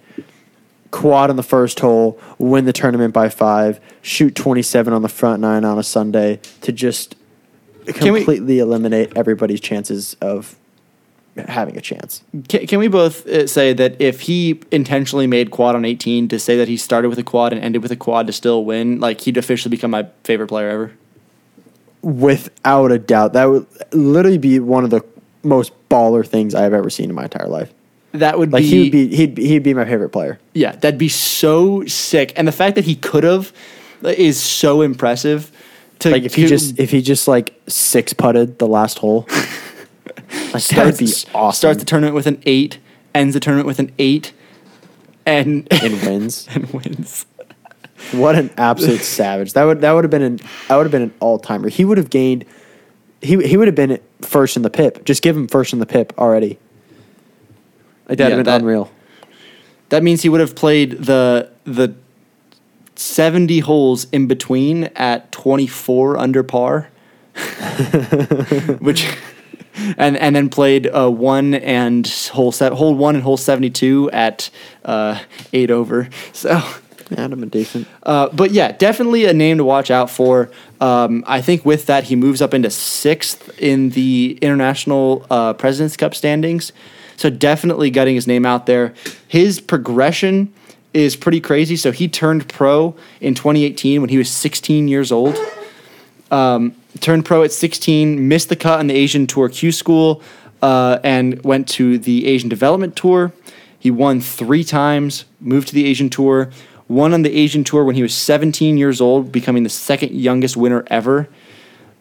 [0.94, 5.40] quad on the first hole, win the tournament by five, shoot 27 on the front
[5.40, 7.16] nine on a Sunday to just
[7.85, 10.57] we- completely eliminate everybody's chances of
[11.48, 12.22] having a chance.
[12.48, 16.38] Can, can we both uh, say that if he intentionally made quad on 18 to
[16.38, 19.00] say that he started with a quad and ended with a quad to still win,
[19.00, 20.92] like he'd officially become my favorite player ever?
[22.02, 25.04] Without a doubt, that would literally be one of the
[25.42, 27.74] most baller things I've ever seen in my entire life.
[28.14, 30.38] That would Like be, he would be, he'd he'd be my favorite player.
[30.55, 32.33] yeah, that'd be so sick.
[32.37, 33.53] And the fact that he could have
[34.03, 35.50] is so impressive
[36.00, 39.27] to Like if he to- just if he just like six putted the last hole,
[40.53, 41.57] like that would be awesome.
[41.57, 42.79] Starts the tournament with an eight,
[43.14, 44.33] ends the tournament with an eight,
[45.27, 46.46] and and wins.
[46.55, 47.27] and wins.
[48.12, 49.55] What an absolute savage!
[49.55, 50.37] That would that would have been an
[50.68, 51.68] that would have been an all timer.
[51.68, 52.44] He would have gained.
[53.22, 55.05] He he would have been first in the PIP.
[55.05, 56.59] Just give him first in the PIP already.
[58.08, 58.90] Like that'd Yeah, have been that- unreal.
[59.90, 61.94] That means he would have played the the
[62.96, 66.88] seventy holes in between at twenty four under par,
[68.80, 69.06] which.
[69.98, 74.08] And, and then played uh, one and hole set hole one and hole seventy two
[74.12, 74.48] at
[74.84, 75.18] uh,
[75.52, 76.08] eight over.
[76.32, 76.62] So
[77.16, 77.88] Adam that'd decent.
[78.04, 80.48] Uh, but yeah, definitely a name to watch out for.
[80.80, 85.96] Um, I think with that, he moves up into sixth in the International uh, President's
[85.96, 86.72] Cup standings.
[87.16, 88.94] So definitely getting his name out there.
[89.29, 90.53] His progression
[90.92, 91.77] is pretty crazy.
[91.77, 95.37] So he turned pro in 2018 when he was 16 years old.
[96.31, 100.22] Um, turned pro at 16, missed the cut on the Asian Tour Q School,
[100.62, 103.33] uh, and went to the Asian Development Tour.
[103.79, 106.50] He won three times, moved to the Asian Tour,
[106.88, 110.57] won on the Asian Tour when he was 17 years old, becoming the second youngest
[110.57, 111.29] winner ever.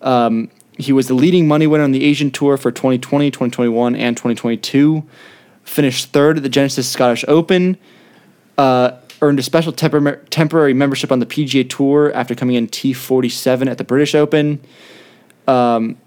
[0.02, 4.18] Um, he was the leading money winner on the Asian Tour for 2020, 2021, and
[4.18, 5.04] 2022.
[5.64, 7.78] Finished third at the Genesis Scottish Open.
[8.58, 13.70] Uh, earned a special tempor- temporary membership on the PGA Tour after coming in T47
[13.70, 14.60] at the British Open.
[15.48, 15.98] Um,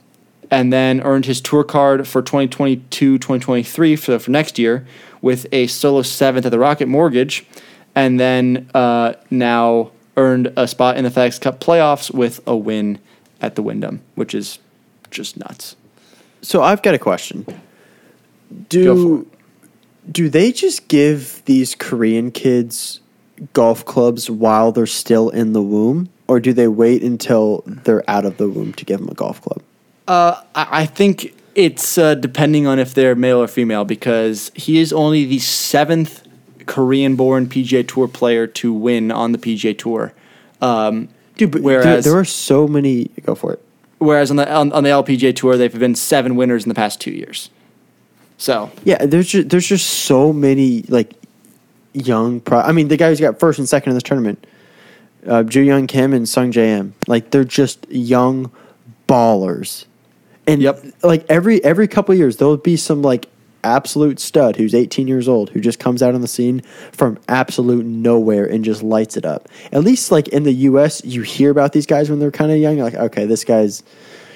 [0.50, 4.86] and then earned his tour card for 2022 2023 for, for next year
[5.20, 7.44] with a solo seventh at the Rocket Mortgage.
[7.94, 12.98] And then uh, now earned a spot in the FedEx Cup playoffs with a win
[13.40, 14.58] at the Wyndham, which is
[15.10, 15.76] just nuts.
[16.42, 17.46] So I've got a question.
[18.68, 19.28] Do
[20.10, 23.00] do they just give these Korean kids
[23.52, 28.24] golf clubs while they're still in the womb, or do they wait until they're out
[28.24, 29.62] of the womb to give them a golf club?
[30.06, 34.78] Uh, I, I think it's uh, depending on if they're male or female because he
[34.78, 36.26] is only the seventh
[36.66, 40.12] Korean-born PGA Tour player to win on the PGA Tour.
[40.60, 43.10] Um, Dude, but whereas there, there are so many.
[43.24, 43.62] Go for it.
[43.98, 47.00] whereas on the on, on the LPGA Tour, they've been seven winners in the past
[47.00, 47.50] two years.
[48.38, 51.12] So Yeah, there's just, there's just so many like
[51.94, 52.40] young.
[52.40, 54.46] Pro- I mean, the guy who's got first and second in this tournament,
[55.26, 56.94] uh, Joohyung Kim and Sungjae Im.
[57.06, 58.50] Like they're just young
[59.08, 59.84] ballers,
[60.46, 60.84] and Yep.
[61.02, 63.28] like every every couple of years there'll be some like
[63.66, 66.60] absolute stud who's 18 years old who just comes out on the scene
[66.92, 69.48] from absolute nowhere and just lights it up.
[69.72, 72.58] At least like in the U.S., you hear about these guys when they're kind of
[72.58, 72.76] young.
[72.76, 73.82] You're like, okay, this guy's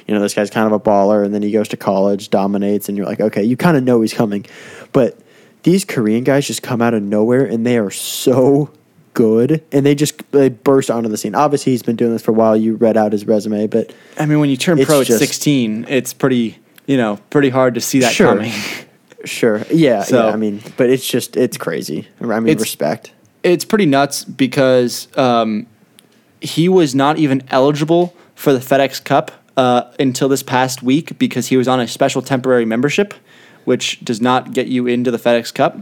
[0.06, 2.88] you know, this guy's kind of a baller, and then he goes to college, dominates,
[2.88, 4.44] and you're like, okay, you kind of know he's coming.
[4.92, 5.16] But
[5.62, 8.70] these Korean guys just come out of nowhere, and they are so
[9.14, 11.36] good, and they just they burst onto the scene.
[11.36, 12.56] Obviously, he's been doing this for a while.
[12.56, 15.86] You read out his resume, but I mean, when you turn pro at just- 16,
[15.88, 18.34] it's pretty you know pretty hard to see that Sure.
[18.34, 18.52] coming.
[19.24, 20.32] sure, yeah, So- yeah.
[20.32, 22.08] I mean, but it's just it's crazy.
[22.20, 23.12] I mean, It's- respect.
[23.42, 25.66] it's pretty nuts because um,
[26.40, 31.48] he was not even eligible for the FedEx Cup uh, until this past week because
[31.48, 33.12] he was on a special temporary membership,
[33.64, 35.78] which does not get you into the FedEx Cup.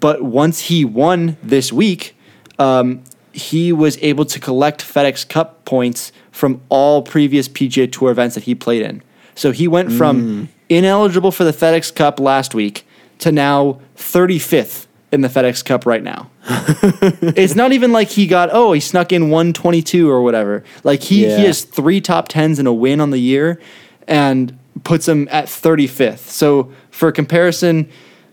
[0.00, 2.14] But once he won this week,
[2.58, 8.34] um, he was able to collect FedEx Cup points from all previous PGA Tour events
[8.34, 9.02] that he played in.
[9.34, 12.86] So he went from ineligible for the FedEx Cup last week
[13.18, 16.30] to now 35th in the FedEx Cup right now.
[16.48, 20.64] it's not even like he got oh he snuck in 122 or whatever.
[20.84, 21.38] Like he Yeah.
[21.38, 23.60] he has three top tens and a win on the year,
[24.06, 26.18] and puts him at 35th.
[26.18, 27.88] So for comparison,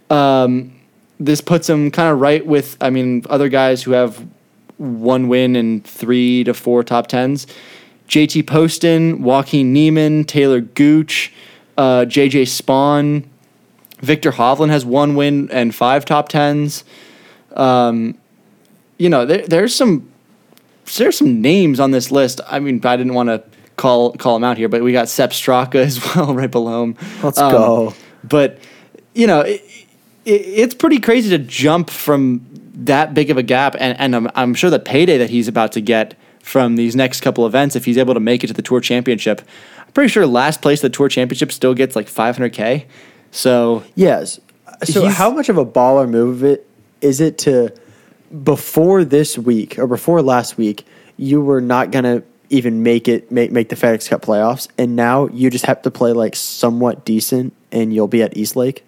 [0.09, 0.73] um,
[1.19, 4.25] this puts him kind of right with I mean other guys who have
[4.77, 7.47] one win and three to four top tens.
[8.07, 11.33] JT Poston, Joaquin Niemann, Taylor Gooch,
[11.77, 13.25] uh, JJ Spaun,
[13.99, 16.83] Viktor Hovland has one win and five top tens.
[17.55, 18.17] Um,
[18.97, 20.11] you know, there, there's some
[20.97, 22.41] there's some names on this list.
[22.47, 23.43] I mean, I didn't want to
[23.75, 26.97] call call him out here, but we got Sepp Straka as well, right below him.
[27.23, 27.93] Let's go.
[28.23, 28.59] But
[29.13, 29.61] you know, it,
[30.25, 34.29] it, it's pretty crazy to jump from that big of a gap, and, and I'm,
[34.35, 37.85] I'm sure the payday that he's about to get from these next couple events, if
[37.85, 39.41] he's able to make it to the Tour Championship,
[39.79, 42.85] I'm pretty sure last place the Tour Championship still gets like 500k.
[43.31, 44.39] So Yes.
[44.83, 46.67] So how much of a baller move it
[47.01, 47.73] is it to
[48.43, 50.85] before this week or before last week
[51.17, 55.27] you were not gonna even make it make make the FedEx Cup playoffs and now
[55.29, 58.83] you just have to play like somewhat decent and you'll be at East Lake.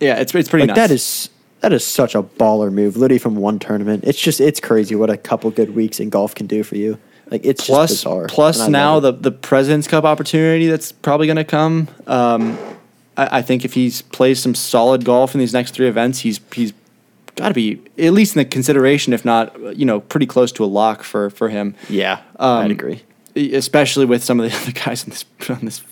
[0.00, 0.88] yeah, it's it's pretty Like nuts.
[0.88, 1.30] that is
[1.60, 4.04] that is such a baller move, literally from one tournament.
[4.04, 6.98] It's just it's crazy what a couple good weeks in golf can do for you.
[7.30, 11.88] Like it's plus plus now the the President's Cup opportunity that's probably going to come.
[12.06, 12.56] Um,
[13.16, 16.40] I, I think if he's plays some solid golf in these next three events, he's
[16.54, 16.72] he's
[17.36, 20.64] got to be at least in the consideration, if not you know pretty close to
[20.64, 21.74] a lock for for him.
[21.90, 23.02] yeah, Um, I'd agree.
[23.38, 25.82] Especially with some of the other guys on this on this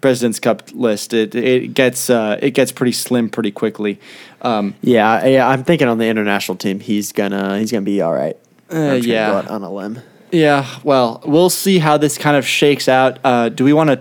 [0.00, 4.00] President's Cup list, it it gets uh, it gets pretty slim pretty quickly.
[4.42, 8.12] Um, Yeah, yeah, I'm thinking on the international team, he's gonna he's gonna be all
[8.12, 8.36] right.
[8.72, 9.48] Uh, I'm just gonna yeah.
[9.48, 10.00] on a limb.
[10.32, 13.18] Yeah, well, we'll see how this kind of shakes out.
[13.24, 14.00] Uh, do we want to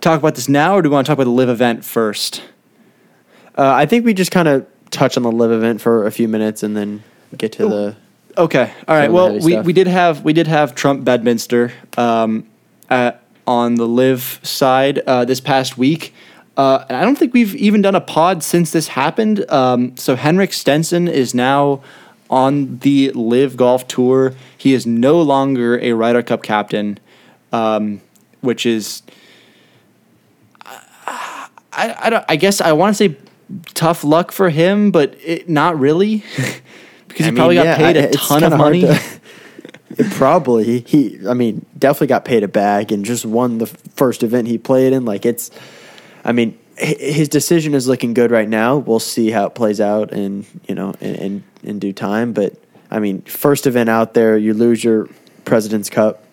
[0.00, 2.42] talk about this now, or do we want to talk about the LIV event first?
[3.58, 6.28] Uh, I think we just kind of touch on the LIV event for a few
[6.28, 7.02] minutes and then
[7.36, 7.96] get to the.
[8.38, 9.10] Okay, all right.
[9.10, 9.64] Well, we, stuff.
[9.64, 12.46] we did have we did have Trump Bedminster um,
[12.90, 16.12] at, on the LIV side uh, this past week.
[16.56, 19.50] Uh, and I don't think we've even done a pod since this happened.
[19.50, 21.82] Um, so Henrik Stenson is now
[22.30, 24.34] on the LIV Golf Tour.
[24.56, 26.98] He is no longer a Ryder Cup captain,
[27.52, 28.00] um,
[28.40, 29.02] which is
[30.64, 31.48] I,
[31.98, 33.16] I, don't, I guess I want to say
[33.74, 36.24] tough luck for him, but it, not really
[37.16, 38.82] because he I mean, probably got yeah, paid I- a it's ton of money.
[38.82, 39.00] to-
[40.12, 41.18] probably he.
[41.28, 44.92] I mean, definitely got paid a bag and just won the first event he played
[44.92, 45.04] in.
[45.04, 45.50] Like it's.
[46.24, 48.76] I mean, his decision is looking good right now.
[48.76, 52.32] We'll see how it plays out in you know in in, in due time.
[52.32, 52.54] But
[52.90, 55.08] I mean, first event out there, you lose your
[55.44, 56.24] President's Cup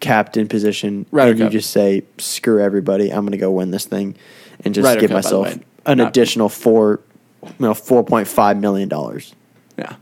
[0.00, 3.10] captain position, Ryder and you just say, "Screw everybody!
[3.10, 4.16] I'm going to go win this thing,"
[4.64, 7.00] and just Ryder give Cup, myself an not- additional four,
[7.44, 9.34] you know, four point five million dollars.
[9.78, 9.94] Yeah.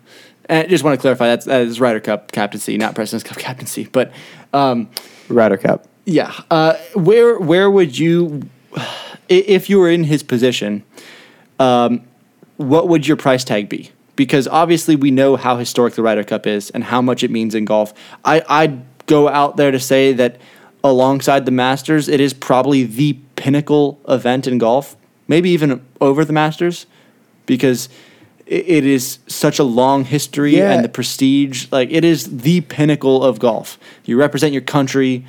[0.50, 3.38] And I just want to clarify that's that is Ryder Cup captaincy, not President's Cup
[3.42, 3.88] captaincy.
[3.90, 4.12] But
[4.52, 4.90] um,
[5.28, 5.86] Ryder Cup.
[6.04, 8.42] yeah, uh, where where would you,
[9.28, 10.82] if you were in his position,
[11.60, 12.02] um,
[12.56, 13.92] what would your price tag be?
[14.16, 17.54] Because obviously we know how historic the Ryder Cup is and how much it means
[17.54, 17.94] in golf.
[18.24, 20.40] I I'd go out there to say that
[20.82, 24.96] alongside the Masters, it is probably the pinnacle event in golf,
[25.28, 26.86] maybe even over the Masters,
[27.46, 27.88] because
[28.50, 30.72] it is such a long history Yeah.
[30.72, 31.66] and the prestige.
[31.70, 33.78] Like it is the pinnacle of golf.
[34.04, 35.24] You represent your country.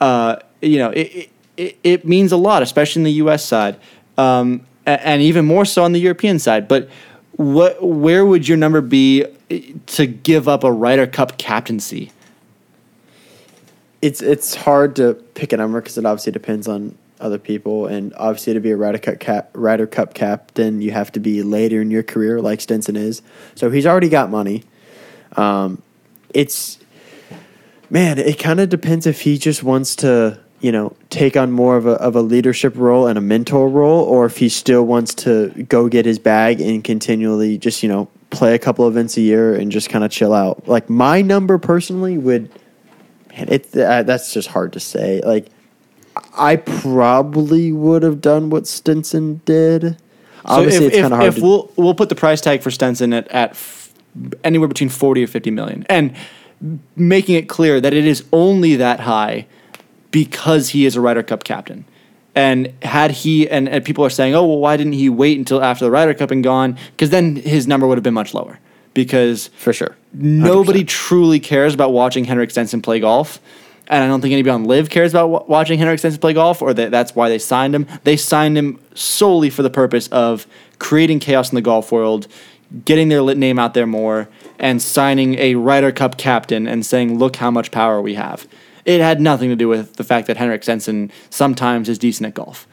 [0.00, 3.44] Uh, you know, it, it it means a lot, especially in the U.S.
[3.44, 3.76] side,
[4.18, 6.68] um, and even more so on the European side.
[6.68, 6.88] But
[7.32, 12.12] what, where would your number be eh, to give up a Ryder Cup captaincy?
[14.02, 18.14] it's it's hard to pick a number because it obviously depends on other people, and
[18.14, 21.80] obviously to be a Ryder Cup cap, Ryder Cup captain, you have to be later
[21.80, 23.22] in your career, like Stenson is.
[23.54, 24.64] So he's already got money.
[25.36, 25.82] Um,
[26.32, 26.78] it's
[27.88, 31.76] man, it kind of depends if he just wants to, you know, take on more
[31.76, 35.14] of a of a leadership role and a mentor role, or if he still wants
[35.14, 39.20] to go get his bag and continually just you know play a couple events a
[39.20, 40.68] year and just kind of chill out.
[40.68, 42.50] Like my number personally would
[43.30, 45.20] man, it uh, that's just hard to say.
[45.24, 45.48] Like,
[46.36, 49.96] I probably would have done what Stenson did.
[50.44, 51.28] Obviously, if, it's kind of hard.
[51.28, 53.92] if to, we'll we'll put the price tag for Stenson at, at f-
[54.42, 56.14] anywhere between forty or fifty million, and
[56.96, 59.46] making it clear that it is only that high
[60.10, 61.84] because he is a Ryder Cup captain.
[62.34, 65.62] And had he and, and people are saying, oh well, why didn't he wait until
[65.62, 66.78] after the Ryder Cup and gone?
[66.92, 68.58] Because then his number would have been much lower.
[68.94, 73.40] Because for sure, nobody truly cares about watching Henrik Stenson play golf.
[73.90, 76.62] And I don't think anybody on LIV cares about wa- watching Henrik Stenson play golf,
[76.62, 77.86] or that that's why they signed him.
[78.04, 80.46] They signed him solely for the purpose of
[80.78, 82.28] creating chaos in the golf world,
[82.84, 84.28] getting their lit name out there more,
[84.60, 88.46] and signing a Ryder Cup captain and saying, "Look how much power we have."
[88.84, 92.34] It had nothing to do with the fact that Henrik Stenson sometimes is decent at
[92.34, 92.66] golf.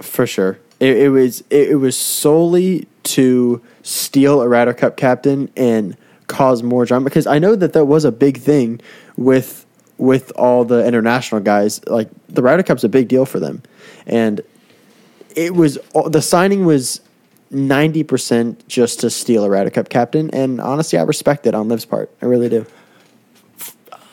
[0.00, 0.58] for sure.
[0.80, 5.96] It, it was it, it was solely to steal a Ryder Cup captain and
[6.30, 8.80] cause more drama because I know that that was a big thing
[9.16, 9.66] with
[9.98, 11.84] with all the international guys.
[11.86, 13.62] Like the Ryder Cup's a big deal for them,
[14.06, 14.40] and
[15.34, 17.00] it was the signing was
[17.50, 20.30] ninety percent just to steal a Ryder Cup captain.
[20.32, 22.10] And honestly, I respect it on LIV's part.
[22.22, 22.64] I really do.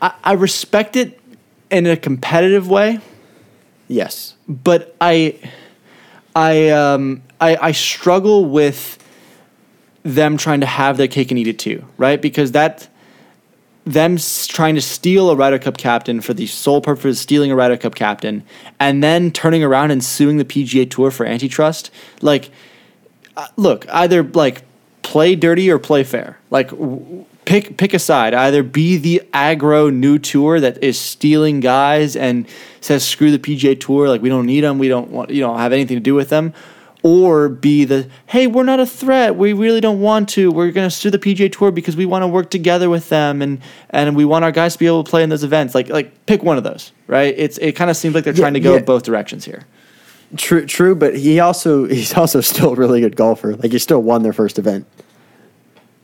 [0.00, 1.20] I, I respect it
[1.70, 3.00] in a competitive way.
[3.88, 4.34] Yes.
[4.46, 5.38] but I,
[6.36, 8.98] I, um, I, I struggle with
[10.14, 12.20] them trying to have their cake and eat it too, right?
[12.20, 12.88] Because that,
[13.84, 17.56] them trying to steal a Ryder Cup captain for the sole purpose of stealing a
[17.56, 18.42] Ryder Cup captain,
[18.78, 21.90] and then turning around and suing the PGA Tour for antitrust,
[22.20, 22.50] like,
[23.36, 24.62] uh, look, either like
[25.02, 26.38] play dirty or play fair.
[26.50, 26.70] Like
[27.44, 28.34] pick pick a side.
[28.34, 32.46] Either be the aggro new tour that is stealing guys and
[32.82, 35.58] says screw the PGA Tour, like we don't need them, we don't want you don't
[35.58, 36.52] have anything to do with them,
[37.02, 40.88] or be the hey we're not a threat we really don't want to we're going
[40.88, 44.16] to sue the PGA Tour because we want to work together with them and and
[44.16, 46.42] we want our guys to be able to play in those events like like pick
[46.42, 48.80] one of those right it's it kind of seems like they're trying to go yeah.
[48.80, 49.64] both directions here
[50.36, 53.56] True, true, but he also he's also still a really good golfer.
[53.56, 54.86] Like he still won their first event.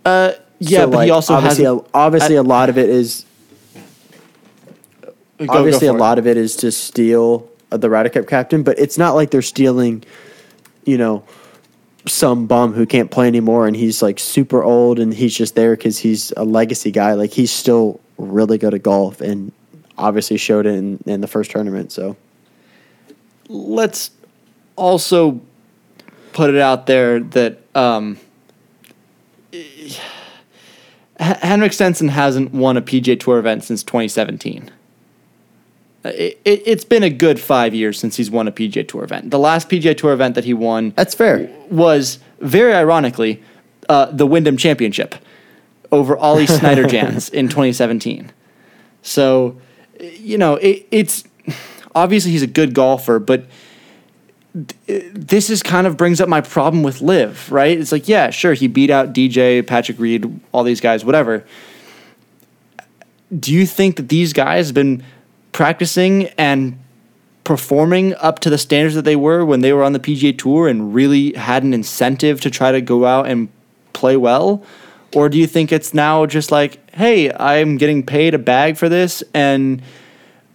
[0.07, 2.89] uh yeah So, but like, he also has obviously a, obviously a lot of it
[2.89, 3.27] is
[5.03, 6.01] go- go obviously a for it.
[6.01, 9.43] lot of it is to steal the Ryder Cup captain, but it's not like they're
[9.43, 10.05] stealing,
[10.85, 11.25] you know,
[12.07, 15.75] some bum who can't play anymore and he's like super old and he's just there
[15.77, 17.15] because he's a legacy guy.
[17.15, 19.53] Like he's still really good at golf and
[19.97, 21.93] obviously showed it in, in the first tournament.
[21.93, 22.17] So
[23.49, 24.11] let's
[24.77, 25.41] also
[26.33, 28.19] put it out there that um,
[31.19, 34.71] Henrik Stenson hasn't won a PGA Tour event since 2017.
[36.05, 39.31] Uh, It, it's been a good five years since he's won a PGA Tour event.
[39.31, 41.49] The last PGA Tour event that he won that's fair.
[41.71, 43.43] was very ironically
[43.89, 45.15] uh, the Wyndham Championship
[45.91, 48.31] over Ollie Schniederjans in 2017.
[49.03, 49.61] So,
[50.01, 51.25] you know, it, it's
[51.95, 53.47] obviously he's a good golfer, but
[54.85, 57.79] this is kind of brings up my problem with LIV right?
[57.79, 61.45] It's like, yeah, sure, he beat out DJ, Patrick Reed, all these guys, whatever.
[63.37, 65.03] Do you think that these guys have been
[65.55, 66.79] practicing and
[67.45, 70.67] performing up to the standards that they were when they were on the PGA Tour
[70.67, 73.49] and really had an incentive to try to go out and
[73.93, 74.65] play well?
[75.15, 78.89] Or do you think it's now just like, hey, I'm getting paid a bag for
[78.89, 79.81] this, and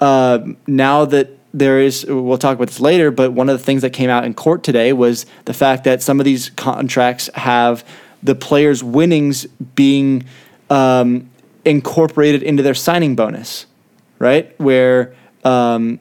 [0.01, 3.81] uh, now that there is, we'll talk about this later, but one of the things
[3.83, 7.85] that came out in court today was the fact that some of these contracts have
[8.21, 9.45] the players' winnings
[9.75, 10.25] being
[10.69, 11.29] um,
[11.63, 13.65] incorporated into their signing bonus,
[14.19, 14.57] right?
[14.59, 15.99] Where um,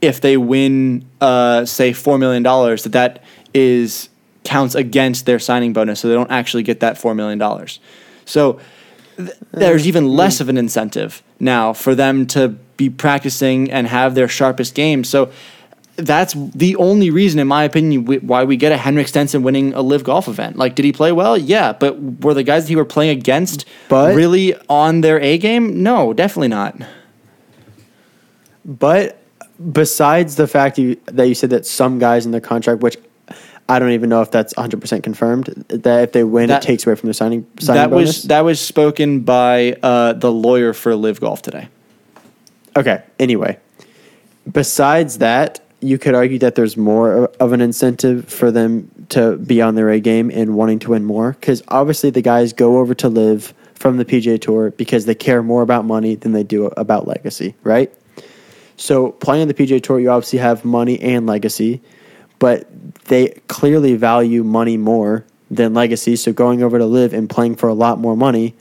[0.00, 4.08] if they win, uh, say, four million dollars, that that is
[4.44, 7.80] counts against their signing bonus, so they don't actually get that four million dollars.
[8.24, 8.60] So
[9.16, 14.14] th- there's even less of an incentive now for them to be practicing and have
[14.14, 15.04] their sharpest game.
[15.04, 15.30] So
[15.96, 19.72] that's the only reason, in my opinion, we, why we get a Henrik Stenson winning
[19.74, 20.56] a LIV golf event.
[20.56, 21.38] Like, did he play well?
[21.38, 25.38] Yeah, but were the guys that he were playing against But- really on their A
[25.38, 25.82] game?
[25.82, 26.76] No, definitely not.
[28.64, 29.18] But
[29.72, 32.96] besides the fact you, that you said that some guys in the contract, which
[33.68, 36.86] I don't even know if that's 100% confirmed, that if they win, That- it takes
[36.86, 38.08] away from their signing, signing that bonus.
[38.08, 41.68] was that was spoken by uh, the lawyer for LIV Golf today.
[42.76, 43.02] Okay.
[43.18, 43.58] Anyway,
[44.50, 49.60] besides that, you could argue that there's more of an incentive for them to be
[49.60, 52.94] on their A game and wanting to win more because obviously the guys go over
[52.94, 56.66] to LIV from the PGA Tour because they care more about money than they do
[56.66, 57.92] about legacy, right?
[58.76, 61.80] So playing on the PGA Tour, you obviously have money and legacy,
[62.38, 62.66] but
[63.06, 66.16] they clearly value money more than legacy.
[66.16, 68.54] So going over to LIV and playing for a lot more money,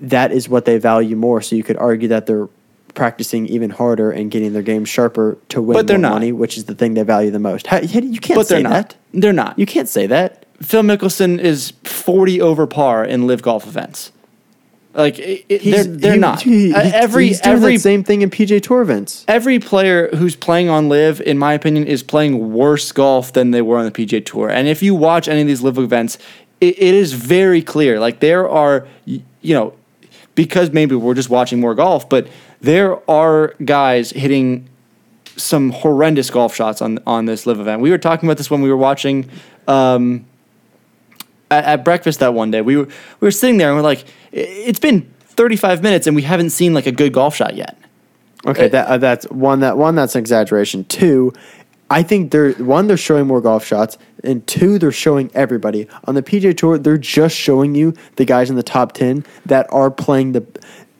[0.00, 1.42] that is what they value more.
[1.42, 2.48] So you could argue that they're
[2.94, 6.12] practicing even harder and getting their game sharper to win But they're more not.
[6.14, 7.66] money, which is the thing they value the most.
[7.66, 8.70] How, you can't But say they're not.
[8.90, 8.96] that.
[9.12, 9.58] They're not.
[9.58, 10.46] You can't say that.
[10.62, 14.10] Phil Mickelson is 40 over par in LIV golf events.
[14.98, 16.42] Like it, it- they're, they're he- not.
[16.42, 19.24] he- Uh, he- every doing every that same thing in PGA Tour events.
[19.28, 23.62] every player who's playing on LIV, in my opinion, is playing worse golf than they
[23.62, 24.50] were on the PGA Tour.
[24.50, 26.18] And if you watch any of these LIV events,
[26.60, 28.00] it, it is very clear.
[28.00, 29.22] Like there are, you
[29.54, 29.72] know,
[30.34, 32.26] because maybe we're just watching more golf, but
[32.60, 34.68] there are guys hitting
[35.36, 37.80] some horrendous golf shots on on this LIV event.
[37.80, 39.28] We were talking about this when we were watching
[39.68, 40.24] um,
[41.50, 42.60] at, at breakfast that one day.
[42.60, 46.22] We were we were sitting there and we're like, it's been 35 minutes and we
[46.22, 47.78] haven't seen like a good golf shot yet.
[48.46, 50.84] Okay, that uh, that's one that one that's an exaggeration.
[50.84, 51.32] Two,
[51.90, 56.14] I think they're one they're showing more golf shots, and two they're showing everybody on
[56.14, 56.78] the PGA Tour.
[56.78, 60.46] They're just showing you the guys in the top ten that are playing the.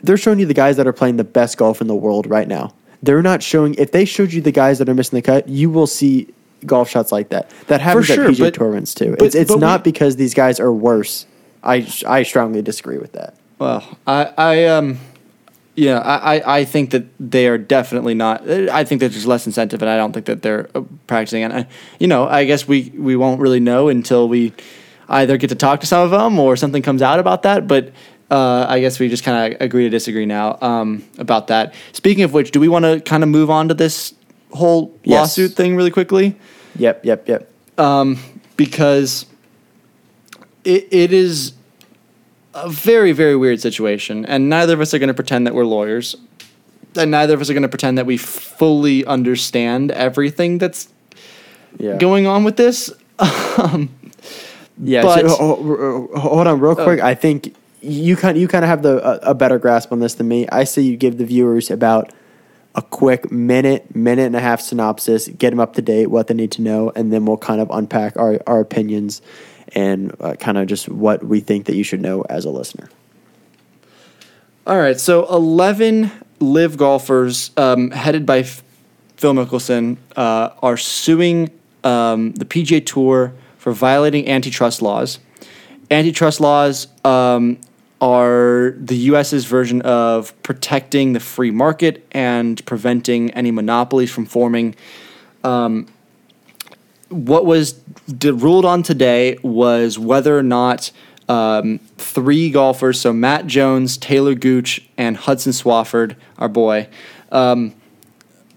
[0.02, 2.48] They're showing you the guys that are playing the best golf in the world right
[2.48, 2.74] now.
[3.02, 3.74] They're not showing.
[3.74, 6.34] If they showed you the guys that are missing the cut, you will see
[6.66, 7.50] golf shots like that.
[7.68, 9.10] That happens sure, at PGA but- Tour events too.
[9.18, 11.26] but- it's it's but not we- because these guys are worse.
[11.62, 13.34] I I strongly disagree with that.
[13.58, 14.98] Well, I, I um,
[15.74, 18.48] yeah, I, I, I think that they are definitely not.
[18.48, 21.42] I think that there's less incentive, and I don't think that they're uh, practicing.
[21.42, 21.66] And I,
[21.98, 24.52] you know, I guess we we won't really know until we
[25.08, 27.66] either get to talk to some of them or something comes out about that.
[27.66, 27.92] But
[28.30, 31.74] uh, I guess we just kind of agree to disagree now um, about that.
[31.92, 34.14] Speaking of which, do we want to kind of move on to this
[34.52, 35.18] whole Yes.
[35.20, 36.36] lawsuit thing really quickly?
[36.76, 37.50] Yep, yep, yep.
[37.76, 38.18] Um,
[38.56, 39.26] because
[40.64, 41.52] it, it is
[42.54, 45.64] a very very weird situation and neither of us are going to pretend that we're
[45.66, 46.16] lawyers
[46.96, 50.88] and neither of us are going to pretend that we fully understand everything that's
[51.78, 51.96] Yeah.
[51.98, 52.90] going on with this.
[54.80, 55.02] Yeah.
[55.02, 57.00] But- so, ho- ho- hold on, real quick.
[57.00, 60.14] I think you kind you kind of have the a, a better grasp on this
[60.14, 60.48] than me.
[60.50, 62.12] I say you give the viewers about
[62.78, 66.34] a quick minute, minute and a half synopsis, get them up to date, what they
[66.34, 69.20] need to know, and then we'll kind of unpack our our opinions
[69.74, 72.88] and uh, kind of just what we think that you should know as a listener.
[74.64, 78.62] All right, so 11 LIV golfers um, headed by F-
[79.16, 81.50] Phil Mickelson uh, are suing
[81.82, 85.18] um, the PGA Tour for violating antitrust laws.
[85.90, 87.58] Antitrust laws um,
[88.00, 94.74] are the U.S.'s version of protecting the free market and preventing any monopolies from forming
[97.08, 97.80] what was
[98.22, 100.90] ruled on today was whether or not
[101.28, 106.88] um, three golfers, so Matt Jones, Taylor Gooch, and Hudson Swafford, our boy,
[107.30, 107.74] um,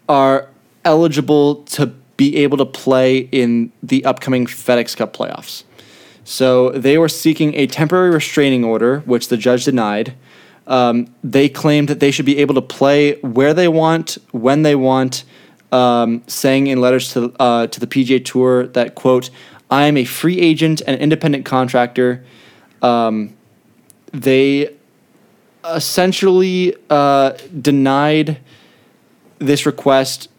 [0.07, 0.47] are
[0.85, 1.87] eligible to
[2.17, 5.63] be able to play in the upcoming FedEx Cup playoffs.
[6.31, 10.13] So they were seeking a temporary restraining order, which the judge denied.
[10.65, 14.73] Um, they claimed that they should be able to play where they want, when they
[14.73, 15.25] want,
[15.73, 19.29] um, saying in letters to uh, to the PGA Tour that quote,
[19.69, 22.23] "I am a free agent and independent contractor."
[22.81, 23.35] Um,
[24.13, 24.73] they
[25.65, 28.39] essentially uh, denied
[29.39, 30.29] this request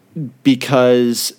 [0.41, 1.33] because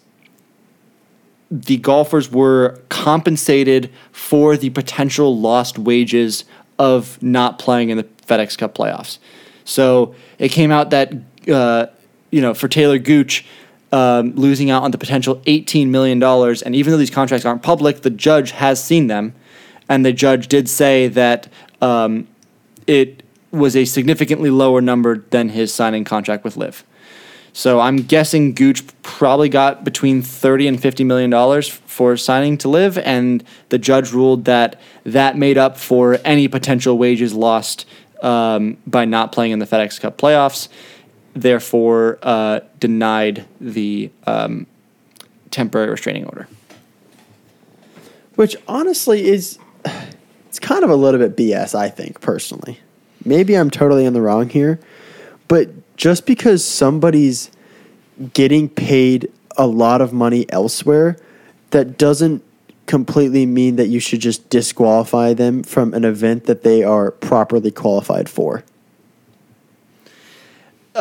[1.54, 6.44] the golfers were compensated for the potential lost wages
[6.80, 9.18] of not playing in the FedEx Cup playoffs.
[9.64, 11.12] So it came out that
[11.48, 11.86] uh,
[12.30, 13.46] you know for Taylor Gooch.
[13.92, 16.20] Um, losing out on the potential $18 million.
[16.20, 19.34] And even though these contracts aren't public, the judge has seen them.
[19.88, 21.46] And the judge did say that
[21.80, 22.26] um,
[22.88, 26.84] it was a significantly lower number than his signing contract with LIV.
[27.56, 32.68] So I'm guessing Gooch probably got between 30 and 50 million dollars for signing to
[32.68, 37.86] LIV and the judge ruled that that made up for any potential wages lost
[38.22, 40.68] um, by not playing in the FedEx Cup playoffs.
[41.32, 44.66] Therefore, uh, denied the um,
[45.52, 46.48] temporary restraining order.
[48.34, 49.60] Which honestly is
[50.48, 52.80] it's kind of a little bit BS, I think, personally.
[53.24, 54.80] Maybe I'm totally in the wrong here,
[55.46, 57.50] but just because somebody's
[58.32, 61.16] getting paid a lot of money elsewhere,
[61.70, 62.42] that doesn't
[62.86, 67.70] completely mean that you should just disqualify them from an event that they are properly
[67.70, 68.62] qualified for.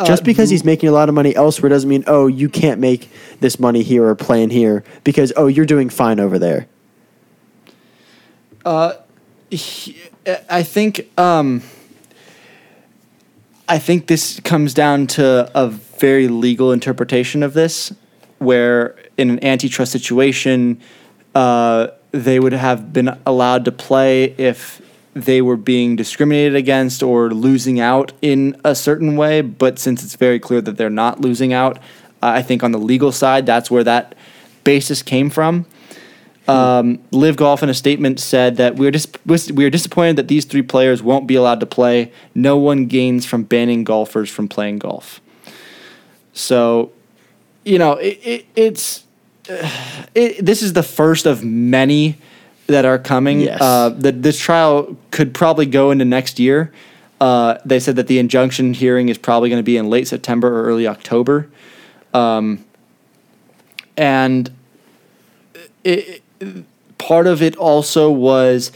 [0.06, 3.08] just because he's making a lot of money elsewhere doesn't mean, oh, you can't make
[3.38, 6.66] this money here or playing here because, oh, you're doing fine over there.
[9.50, 9.96] He-
[10.50, 11.62] I think um,
[13.66, 17.94] I think this comes down to a very legal interpretation of this,
[18.38, 20.80] where in an antitrust situation,
[21.34, 24.82] uh, they would have been allowed to play if
[25.14, 29.40] they were being discriminated against or losing out in a certain way.
[29.40, 31.78] But since it's very clear that they're not losing out,
[32.22, 34.14] uh, I think on the legal side, that's where that
[34.64, 35.64] basis came from.
[36.46, 40.44] Um, LIV Golf in a statement said that we're dis- we are disappointed that these
[40.44, 42.12] three players won't be allowed to play.
[42.34, 45.20] No one gains from banning golfers from playing golf.
[46.34, 46.92] So,
[47.64, 49.04] you know, it, it, it's
[49.48, 49.70] uh,
[50.14, 52.18] it, this is the first of many
[52.66, 53.40] that are coming.
[53.40, 53.60] Yes.
[53.60, 56.72] Uh, the, this trial could probably go into next year.
[57.20, 60.48] Uh, they said that the injunction hearing is probably going to be in late September
[60.48, 61.48] or early October.
[62.12, 62.64] Um,
[63.96, 64.50] and
[65.84, 66.23] it,
[66.98, 68.72] part of it also was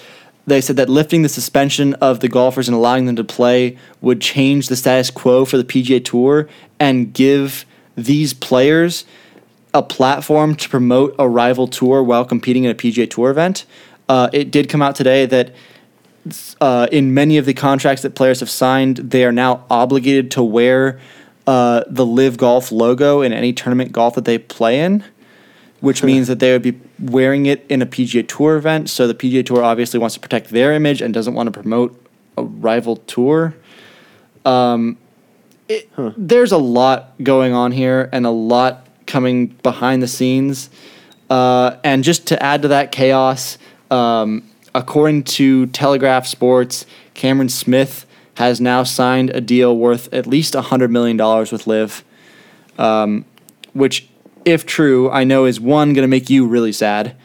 [0.47, 4.21] they said that lifting the suspension of the golfers and allowing them to play would
[4.21, 6.49] change the status quo for the PGA Tour
[6.81, 9.05] and give these players
[9.75, 13.67] a platform to promote a rival tour while competing in a PGA Tour event.
[14.09, 15.55] Uh, it did come out today that
[16.61, 20.43] uh, in many of the contracts that players have signed, they are now obligated to
[20.43, 20.99] wear
[21.47, 25.05] uh, the LIV Golf logo in any tournament golf that they play in,
[25.81, 28.91] which means that they would be wearing it in a PGA Tour event.
[28.91, 32.05] So the PGA Tour obviously wants to protect their image and doesn't want to promote
[32.37, 33.55] a rival tour.
[34.45, 34.99] Um,
[35.69, 40.71] it, There's a lot going on here and a lot coming behind the scenes.
[41.29, 43.59] Uh, and just to add to that chaos,
[43.91, 50.55] um, according to Telegraph Sports, Cameron Smith has now signed a deal worth at least
[50.55, 51.17] $100 million
[51.51, 52.05] with LIV,
[52.79, 53.25] um,
[53.73, 54.09] which,
[54.45, 57.17] if true, I know is one, going to make you really sad.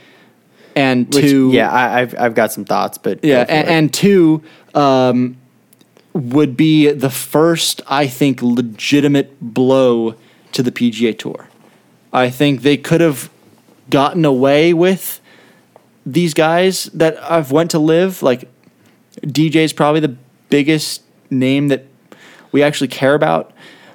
[0.75, 4.43] And Which, two, yeah, I, I've I've got some thoughts, but yeah, and, and two
[4.73, 5.37] um,
[6.13, 10.15] would be the first, I think, legitimate blow
[10.53, 11.47] to the PGA Tour.
[12.11, 13.29] I think they could have
[13.89, 15.19] gotten away with
[16.05, 18.23] these guys that I've went to LIV.
[18.23, 18.49] Like
[19.21, 20.15] DJ is probably the
[20.49, 21.85] biggest name that
[22.51, 23.51] we actually care about.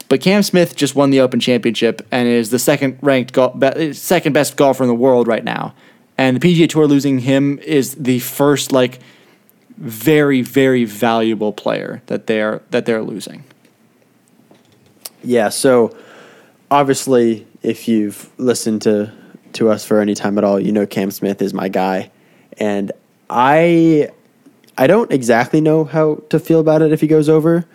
[0.08, 4.32] But Cam Smith just won the Open Championship and is the second ranked be- second
[4.32, 5.74] best golfer in the world right now.
[6.16, 9.00] And the PGA Tour losing him is the first like
[9.76, 13.44] very very valuable player that they're that they're losing.
[15.22, 15.96] Yeah, so
[16.70, 19.12] obviously, if you've listened to
[19.54, 22.10] to us for any time at all, you know Cam Smith is my guy,
[22.56, 22.92] and
[23.28, 24.10] I
[24.76, 27.66] I don't exactly know how to feel about it if he goes over.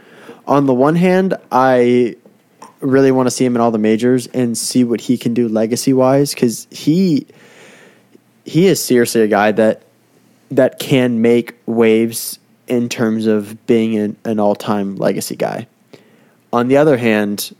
[0.48, 2.18] On the one hand, I
[2.84, 5.48] really want to see him in all the majors and see what he can do
[5.48, 7.26] legacy wise because he
[8.46, 9.84] he is seriously a guy that
[10.52, 15.68] that can make waves in terms of being an, an all time legacy guy.
[16.52, 17.56] On the other hand,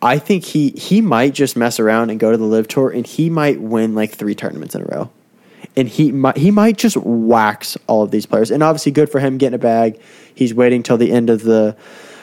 [0.00, 3.06] I think he he might just mess around and go to the LIV tour and
[3.06, 5.10] he might win like three tournaments in a row.
[5.76, 8.50] And he might he might just wax all of these players.
[8.50, 10.00] And obviously good for him getting a bag.
[10.34, 11.76] He's waiting till the end of the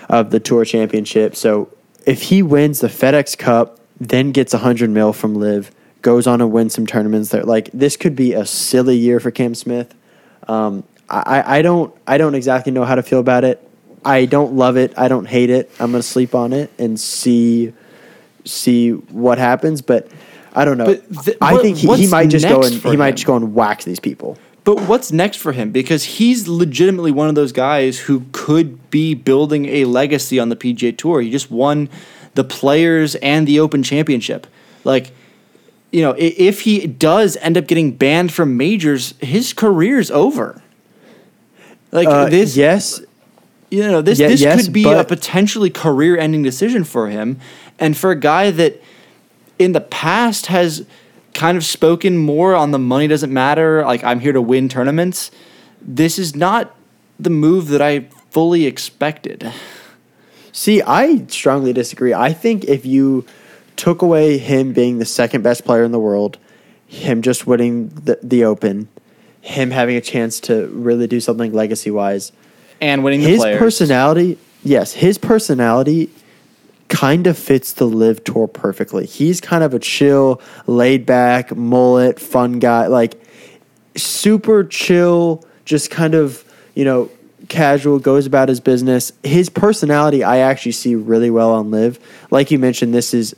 [0.10, 1.36] of the tour championship.
[1.36, 1.70] So
[2.06, 6.40] if he wins the FedEx Cup, then gets a hundred mil from LIV, goes on
[6.40, 7.44] to win some tournaments there.
[7.44, 9.94] Like this could be a silly year for Cam Smith.
[10.48, 13.68] Um, I, I don't I don't exactly know how to feel about it.
[14.04, 14.94] I don't love it.
[14.98, 15.72] I don't hate it.
[15.80, 17.74] I'm gonna sleep on it and see
[18.44, 19.82] see what happens.
[19.82, 20.08] But
[20.54, 20.96] I don't know.
[20.96, 23.86] Th- I think he, he might just go and he might just go and wax
[23.86, 24.38] these people.
[24.66, 25.72] But what's next for him?
[25.72, 30.56] Because he's legitimately one of those guys who could be building a legacy on the
[30.56, 31.22] PGA Tour.
[31.22, 31.88] He just won
[32.34, 34.48] the Players and the Open Championship.
[34.84, 35.12] Like,
[35.92, 40.62] you know, if he does end up getting banned from majors, his career's over.
[41.92, 43.02] Like Uh, this, yes,
[43.70, 47.40] you know, this Ye- this yes, could be a potentially career-ending decision for him,
[47.80, 48.82] and for a guy that
[49.60, 50.86] in the past has
[51.36, 53.84] kind of spoken more on the money doesn't matter.
[53.84, 55.30] Like I'm here to win tournaments.
[55.80, 56.76] This is not
[57.20, 59.52] the move that I fully expected.
[60.52, 62.14] See, I strongly disagree.
[62.14, 63.26] I think if you
[63.76, 66.38] took away him being the second best player in the world,
[66.88, 68.88] him just winning the, the Open,
[69.42, 72.32] him having a chance to really do something legacy wise,
[72.80, 73.60] And winning the his players.
[73.60, 76.10] personality, yes, his personality
[76.88, 79.06] kind of fits the LIV tour perfectly.
[79.06, 83.20] He's kind of a chill, laid back, mullet, fun guy, like
[83.96, 86.44] super chill, just kind of,
[86.76, 87.10] you know,
[87.50, 89.12] casual, goes about his business.
[89.24, 92.00] His personality I actually see really well on LIV.
[92.32, 93.36] Like you mentioned, this is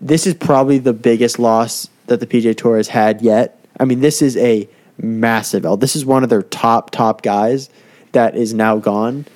[0.00, 3.58] this is probably the biggest loss that the PGA Tour has had yet.
[3.80, 4.68] I mean, this is a
[4.98, 5.76] massive L.
[5.76, 7.70] This is one of their top top guys
[8.12, 9.26] that is now gone.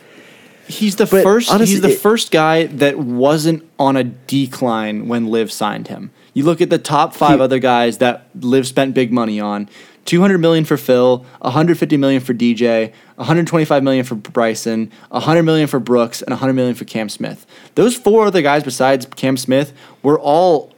[0.69, 1.51] He's the But first.
[1.51, 6.11] honestly, he's the it- first guy that wasn't on a decline when LIV signed him.
[6.35, 9.69] You look at the top five He- other guys that LIV spent big money on:
[10.05, 14.05] two hundred million for Phil, one hundred fifty million for DJ, one hundred twenty-five million
[14.05, 17.47] for Bryson, hundred million for Brooks, and hundred million for Cam Smith.
[17.75, 20.73] Those four other guys, besides Cam Smith, were all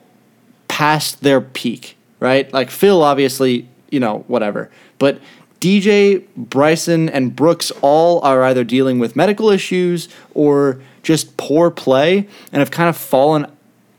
[0.68, 2.50] past their peak, right?
[2.52, 4.70] Like Phil, obviously, you know, whatever.
[4.98, 5.18] But
[5.60, 12.26] DJ, Bryson, and Brooks all are either dealing with medical issues or just poor play
[12.52, 13.46] and have kind of fallen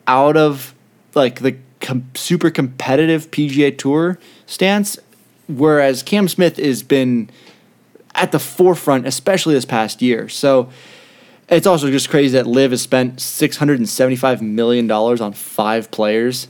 [0.07, 0.73] out of
[1.13, 4.97] like the com- super competitive PGA Tour stance.
[5.47, 7.29] Whereas Cam Smith has been
[8.15, 10.29] at the forefront, especially this past year.
[10.29, 10.69] So
[11.49, 15.33] it's also just crazy that LIV has spent six hundred and seventy-five million dollars on
[15.33, 16.47] five players,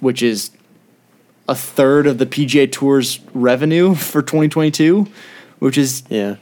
[0.00, 0.50] which is
[1.48, 5.06] a third of the PGA Tour's revenue for 2022,
[5.58, 6.36] which is Yeah.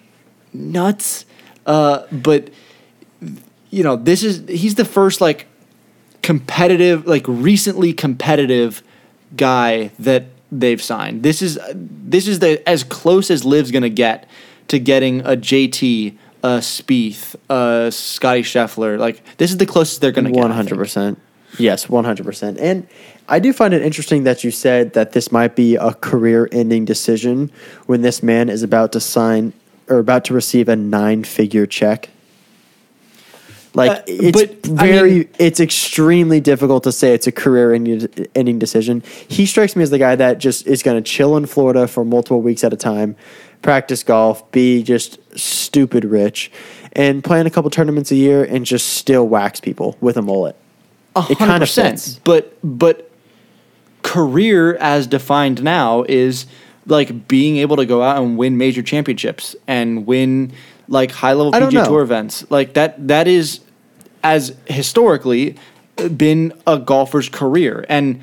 [0.53, 1.25] nuts.
[1.67, 2.51] Uh, but
[3.71, 5.47] you know, this is he's the first like
[6.23, 8.83] competitive, like recently competitive
[9.37, 11.23] guy that they've signed.
[11.23, 14.29] This is this is the as close as LIV's gonna get
[14.69, 18.99] to getting a JT, a Spieth, a Scottie Scheffler.
[18.99, 20.39] Like this is the closest they're gonna get.
[20.41, 21.19] One hundred percent.
[21.59, 22.59] Yes, one hundred percent.
[22.59, 22.87] And
[23.29, 27.51] I do find it interesting that you said that this might be a career-ending decision
[27.87, 29.53] when this man is about to sign
[29.89, 32.11] or about to receive a nine-figure check.
[33.75, 38.59] Like Uh, it's but, I very, mean- it's extremely difficult to say it's a career-ending
[38.59, 39.03] decision.
[39.29, 42.05] He strikes me as the guy that just is going to chill in Florida for
[42.05, 43.17] multiple weeks at a time,
[43.63, 46.51] practice golf, be just stupid rich,
[46.93, 50.55] and plan a couple tournaments a year and just still wax people with a mullet.
[51.17, 52.01] A It hundred kinda percent.
[52.01, 52.21] fits.
[52.25, 53.09] But but
[54.03, 56.47] career as defined now is
[56.87, 60.53] like being able to go out and win major championships and win
[60.89, 61.87] like high level PGA.
[61.87, 62.51] Tour events.
[62.51, 63.61] Like that that is
[64.23, 65.57] as historically
[66.17, 67.85] been a golfer's career.
[67.89, 68.21] And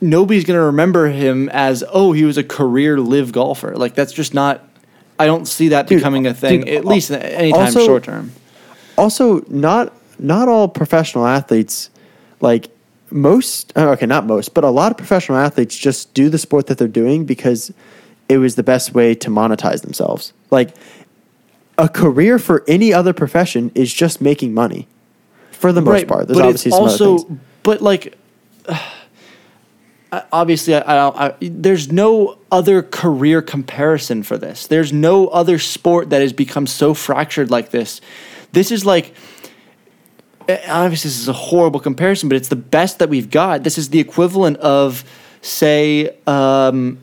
[0.00, 3.74] nobody's going to remember him as oh he was a career LIV golfer.
[3.76, 4.68] Like that's just not.
[5.18, 7.86] I don't see that Dude, becoming a uh, thing dude, at least uh, anytime also-
[7.86, 8.32] short term.
[8.98, 11.88] also not not all professional athletes
[12.40, 12.68] like
[13.14, 16.66] most uh, okay not most but a lot of professional athletes just do the sport
[16.66, 17.72] that they're doing because
[18.28, 20.74] it was the best way to monetize themselves like
[21.78, 24.86] a career for any other profession is just making money
[25.52, 28.16] for the most part there's but obviously it's some also, other things but like,
[28.68, 34.68] I- obviously, I, I, I, there's no other career comparison for this.
[34.68, 38.00] There's no other sport that has become so fractured like this.
[38.52, 39.12] This is like,
[40.48, 43.64] obviously, this is a horrible comparison, but it's the best that we've got.
[43.64, 45.04] This is the equivalent of,
[45.42, 46.98] say, um,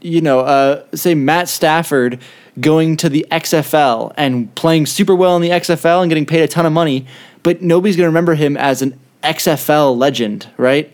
[0.00, 2.20] you know, uh, say Matt Stafford
[2.60, 6.48] going to the XFL and playing super well in the XFL and getting paid a
[6.48, 7.06] ton of money,
[7.42, 10.92] but nobody's going to remember him as an XFL legend, right?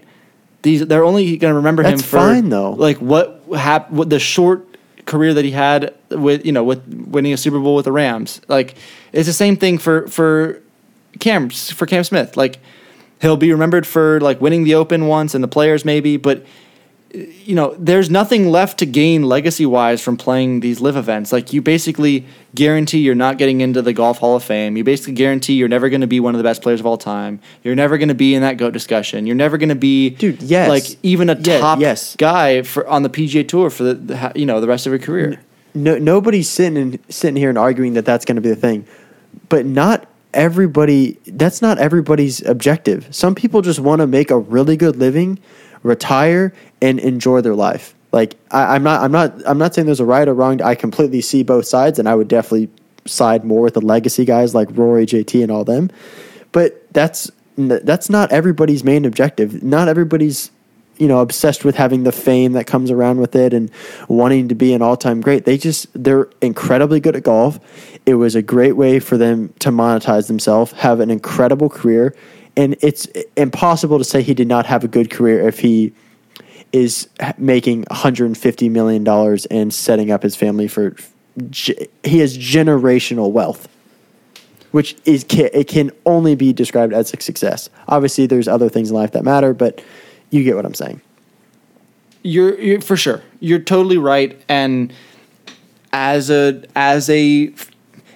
[0.62, 2.72] These they're only going to remember him for fine, though.
[2.72, 4.66] like what hap- what the short
[5.06, 8.40] career that he had with you know with winning a Super Bowl with the Rams.
[8.48, 8.74] Like
[9.12, 10.60] it's the same thing for for
[11.20, 12.36] Cam for Cam Smith.
[12.36, 12.58] Like
[13.20, 16.44] he'll be remembered for like winning the Open once and the Players maybe, but
[17.10, 21.32] you know, there's nothing left to gain legacy wise from playing these LIV events.
[21.32, 24.76] Like you basically guarantee you're not getting into the golf hall of fame.
[24.76, 26.98] You basically guarantee you're never going to be one of the best players of all
[26.98, 27.40] time.
[27.64, 29.26] You're never going to be in that goat discussion.
[29.26, 30.68] You're never going to be, Dude, yes.
[30.68, 32.14] like even a Yeah, top yes.
[32.16, 34.98] guy for on the PGA Tour for the, the you know the rest of your
[35.00, 35.40] career.
[35.74, 38.86] no, nobody's sitting and sitting here and arguing that that's going to be the thing,
[39.48, 40.06] but not
[40.38, 41.18] everybody.
[41.26, 43.08] That's not everybody's objective.
[43.14, 45.38] Some people just want to make a really good living,
[45.82, 47.94] retire, and enjoy their life.
[48.12, 50.62] Like I, I'm not, I'm not, I'm not saying there's a right or wrong.
[50.62, 52.70] I completely see both sides, and I would definitely
[53.04, 55.90] side more with the legacy guys like Rory, JT, and all them.
[56.52, 59.62] But that's that's not everybody's main objective.
[59.62, 60.50] Not everybody's
[60.98, 63.70] you know obsessed with having the fame that comes around with it and
[64.08, 67.58] wanting to be an all-time great they just they're incredibly good at golf
[68.08, 72.16] it was a great way for them to monetize themselves have an incredible career
[72.56, 73.06] and it's
[73.36, 75.92] impossible to say he did not have a good career if he
[76.72, 77.06] is
[77.36, 80.96] making 150 million dollars and setting up his family for
[82.02, 83.68] he has generational wealth
[84.70, 88.96] which is it can only be described as a success obviously there's other things in
[88.96, 89.84] life that matter but
[90.30, 91.00] you get what i'm saying
[92.22, 93.22] You're, you're for sure.
[93.40, 94.40] You're totally right.
[94.48, 94.92] And
[95.92, 97.52] as a as a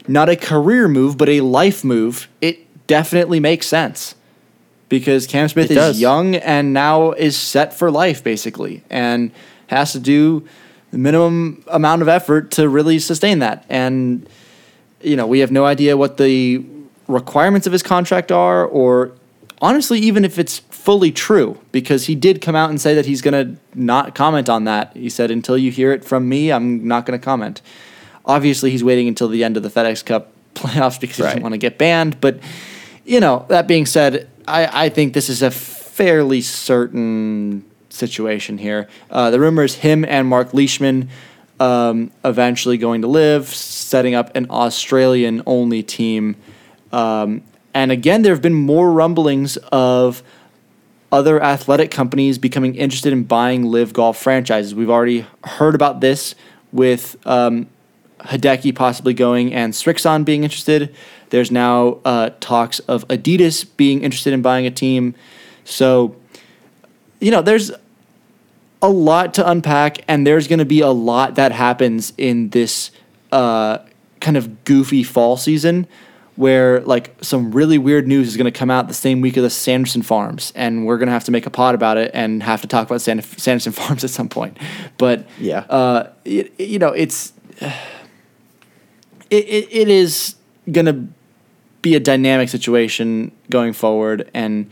[0.09, 4.15] not a career move, but a life move, it definitely makes sense
[4.89, 6.01] because Cam Smith It is does.
[6.01, 9.31] young and now is set for life basically, and
[9.69, 10.47] has to do
[10.91, 13.65] the minimum amount of effort to really sustain that.
[13.69, 14.29] And
[15.01, 16.65] you know, we have no idea what the
[17.09, 19.13] requirements of his contract are, or
[19.61, 23.23] honestly, even if it's fully true, because he did come out and say that he's
[23.23, 24.95] going to not comment on that.
[24.97, 27.63] He said, until you hear it from me, I'm not going to comment.
[28.25, 31.55] Obviously, he's waiting until the end of the FedEx Cup playoffs because he doesn't want
[31.55, 32.21] to get banned.
[32.21, 32.41] But,
[33.05, 38.89] you know, that being said, I, I think this is a fairly certain situation here.
[39.11, 41.09] Uh, the rumor is him and Mark Leishman
[41.61, 46.37] um, eventually going to LIV, setting up an Australian only team.
[46.93, 47.43] Um,
[47.75, 50.23] and again, there have been more rumblings of
[51.11, 54.75] other athletic companies becoming interested in buying LIV golf franchises.
[54.75, 56.35] We've already heard about this
[56.73, 57.69] with um,
[58.25, 60.95] Hideki possibly going and Srixon being interested.
[61.31, 65.15] There's now uh, talks of Adidas being interested in buying a team.
[65.65, 66.17] So,
[67.21, 67.71] you know, there's
[68.81, 72.91] a lot to unpack, and there's going to be a lot that happens in this
[73.31, 73.79] uh,
[74.21, 75.87] kind of goofy fall season
[76.35, 79.43] where like some really weird news is going to come out the same week of
[79.43, 82.43] the Sanderson Farms, and we're going to have to make a pod about it and
[82.43, 84.59] have to talk about Sand- Sanderson Farms at some point.
[84.99, 85.61] But Yeah.
[85.61, 87.33] uh, it, you know, it's
[89.33, 90.37] it, it, it is
[90.71, 91.09] going to
[91.81, 94.71] be a dynamic situation going forward, and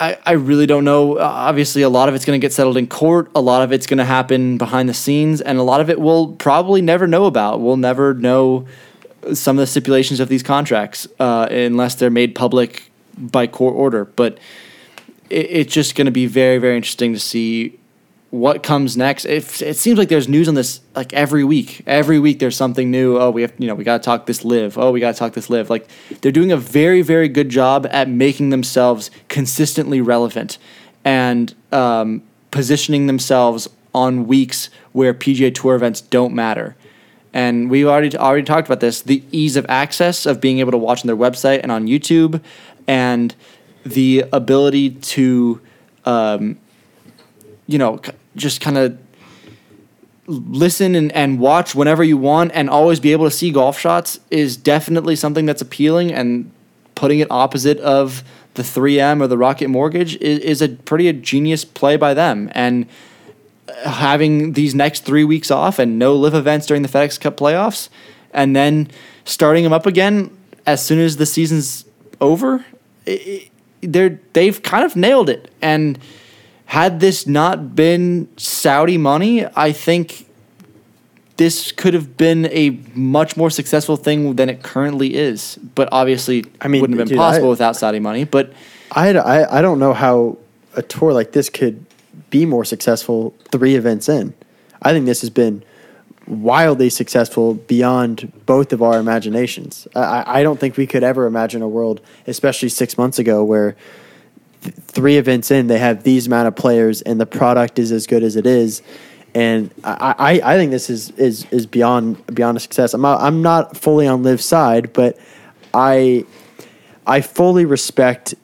[0.00, 1.18] I, I really don't know.
[1.18, 3.30] Uh, Obviously, a lot of it's going to get settled in court.
[3.34, 6.00] A lot of it's going to happen behind the scenes, and a lot of it
[6.00, 7.60] we'll probably never know about.
[7.60, 8.66] We'll never know
[9.34, 14.06] some of the stipulations of these contracts uh, unless they're made public by court order.
[14.06, 14.38] But
[15.28, 17.78] it, it's just going to be very, very interesting to see
[18.34, 19.26] what comes next.
[19.26, 21.82] It, it seems like there's news on this like every week.
[21.86, 23.16] Every week there's something new.
[23.16, 24.76] Oh, we have you know we got to talk this LIV.
[24.76, 25.70] Oh, we got to talk this LIV.
[25.70, 25.88] Like
[26.20, 30.58] they're doing a very, very good job at making themselves consistently relevant
[31.04, 36.74] and um, positioning themselves on weeks where PGA Tour events don't matter.
[37.32, 40.78] And we already already talked about this: the ease of access of being able to
[40.78, 42.42] watch on their website and on YouTube,
[42.88, 43.32] and
[43.84, 45.60] the ability to
[46.04, 46.58] um,
[47.66, 48.00] you know,
[48.36, 48.98] just kind of
[50.26, 54.18] listen and, and watch whenever you want and always be able to see golf shots
[54.30, 56.50] is definitely something that's appealing and
[56.94, 58.24] putting it opposite of
[58.54, 62.50] the 3M or the Rocket Mortgage is, is a pretty genius play by them.
[62.52, 62.86] And
[63.68, 67.36] uh, having these next three weeks off and no LIV events during the FedEx Cup
[67.36, 67.88] playoffs
[68.32, 68.90] and then
[69.24, 71.84] starting them up again as soon as the season's
[72.20, 72.64] over,
[73.82, 75.50] they're, they've kind of nailed it.
[75.60, 75.98] And
[76.74, 80.26] had this not been Saudi money, I think
[81.36, 85.56] this could have been a much more successful thing than it currently is.
[85.76, 88.24] But obviously, I mean, wouldn't have been dude, possible I- without Saudi money.
[88.24, 88.52] But
[88.90, 90.36] I, I I don't know how
[90.74, 91.76] a tour like this could
[92.30, 94.34] be more successful three events in.
[94.82, 95.62] I think this has been
[96.26, 99.86] wildly successful beyond both of our imaginations.
[99.94, 103.44] I- I, I don't think we could ever imagine a world, especially six months ago,
[103.44, 103.76] where
[104.64, 108.06] th- three events in they have these amount of players and the product is as
[108.06, 108.82] good as it is.
[109.34, 112.94] And I, I, I think this is, is, is beyond beyond a success.
[112.94, 115.18] I'm not, I'm not fully on LIV's side, but
[115.72, 116.24] I
[117.06, 118.34] I fully respect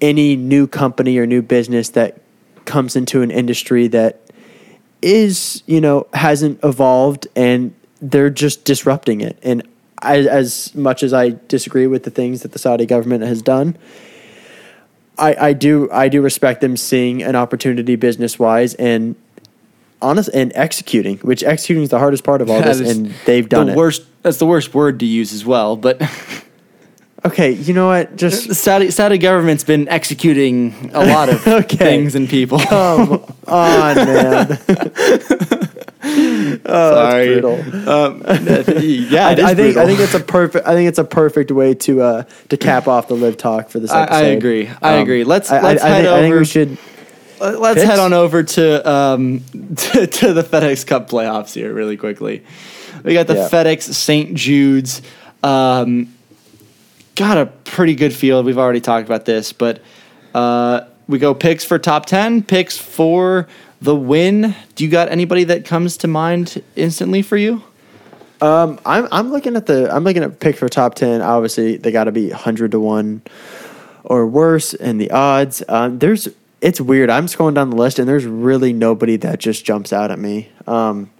[0.00, 2.20] any new company or new business that
[2.64, 4.20] comes into an industry that
[5.02, 9.38] is, you know, hasn't evolved and they're just disrupting it.
[9.42, 9.66] And
[10.00, 13.76] I, as much as I disagree with the things that the Saudi government has done,
[15.20, 19.14] I, I do I do respect them seeing an opportunity business wise and
[20.02, 23.66] honest and executing, which executing is the hardest part of all this, and they've done
[23.66, 23.76] the it.
[23.76, 24.02] worst.
[24.22, 25.76] That's the worst word to use as well.
[25.76, 26.00] But
[27.22, 28.16] Okay, you know what?
[28.16, 31.76] Just Saudi Saudi government's been executing a lot of Okay.
[31.76, 32.58] things and people.
[32.60, 34.58] come on, man.
[36.66, 37.28] oh, Sorry.
[37.28, 37.88] that's brutal.
[37.88, 38.22] Um,
[38.82, 39.82] yeah, I, I think brutal.
[39.82, 42.88] I think it's a perfect I think it's a perfect way to uh, to cap
[42.88, 44.30] off the LIV talk for this I- I.
[44.32, 44.70] Um, agree.
[44.82, 45.24] I agree.
[45.24, 46.78] Let's- I, let's I, head think, I think over- we should.
[47.40, 49.40] Let's head on over to um
[49.76, 52.44] to, to the FedEx Cup playoffs here really quickly.
[53.02, 53.48] We got the Yeah.
[53.48, 54.34] FedEx St.
[54.34, 55.00] Jude's.
[55.42, 56.14] Um,
[57.16, 58.44] got a pretty good field.
[58.44, 59.80] We've already talked about this, but
[60.34, 63.48] uh, we go picks for top ten, picks for
[63.80, 64.54] the win.
[64.74, 67.62] Do you got anybody that comes to mind instantly for you?
[68.40, 71.20] Um, I'm I'm looking at the I'm looking at pick for top ten.
[71.20, 73.22] Obviously, they got to be hundred to one
[74.04, 75.62] or worse, in the odds.
[75.68, 76.28] Um, there's
[76.60, 77.10] it's weird.
[77.10, 80.50] I'm scrolling down the list, and there's really nobody that just jumps out at me.
[80.66, 81.10] Um,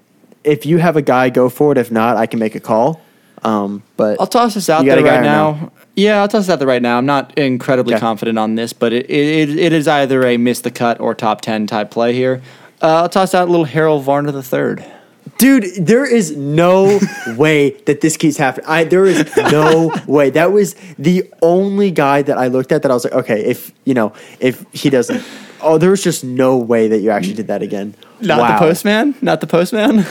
[0.45, 1.79] if you have a guy, go for it.
[1.79, 3.01] If not, I can make a call.
[3.43, 5.73] Um, but I'll toss this out there right now.
[5.97, 6.97] Yeah, I'll toss out there right now.
[6.99, 8.01] I'm not incredibly Okay.
[8.01, 11.41] confident on this, but it, it, it is either a miss the cut or top
[11.41, 12.43] 10 type play here.
[12.81, 14.85] Uh, I'll toss out a little Harold Varner the third.
[15.37, 16.99] Dude, there is no
[17.37, 18.67] way that this keeps happening.
[18.69, 20.31] I there is no way.
[20.31, 23.71] That was the only guy that I looked at that I was like, okay, if
[23.85, 25.23] you know, if he doesn't,
[25.61, 27.95] oh, there was just no way that you actually did that again.
[28.21, 28.53] Not Wow.
[28.53, 29.15] the postman?
[29.21, 30.07] Not the postman?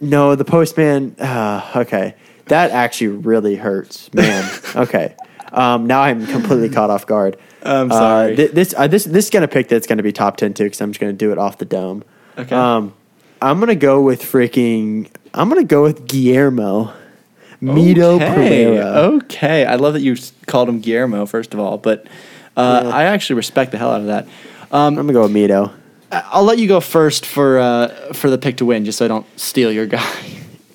[0.00, 1.16] No, the postman.
[1.18, 2.14] Uh, okay,
[2.48, 4.50] that actually really hurts, man.
[4.76, 5.14] okay,
[5.52, 7.36] um, now I'm completely caught off guard.
[7.62, 8.34] I'm Uh, sorry.
[8.34, 10.90] this uh, this this is gonna pick that's gonna be top ten too because I'm
[10.90, 12.04] just gonna do it off the dome.
[12.38, 12.54] Okay.
[12.54, 12.94] Um,
[13.42, 15.08] I'm gonna go with freaking.
[15.34, 16.92] I'm gonna go with Guillermo.
[17.60, 18.34] Mito okay.
[18.34, 18.84] Pereira.
[19.16, 19.64] Okay.
[19.66, 22.06] I love that you called him Guillermo, first of all, but
[22.56, 22.90] uh, Yeah.
[22.90, 24.28] I actually respect the hell out of that.
[24.70, 25.72] I'm gonna go with Mito.
[26.10, 29.08] I'll let you go first for uh, for the pick to win, just so I
[29.08, 30.04] don't steal your guy.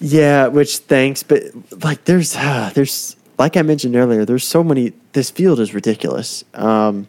[0.05, 1.43] Yeah, which thanks, but
[1.81, 4.91] like there's uh, there's like I mentioned earlier, there's so many.
[5.13, 6.43] This field is ridiculous.
[6.53, 7.07] Um,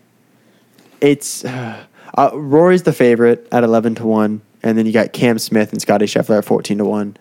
[1.01, 1.85] it's uh,
[2.17, 5.83] uh, Rory's the favorite at eleven to one, and then you got Cam Smith and
[5.83, 7.17] Scottie Scheffler at fourteen to one.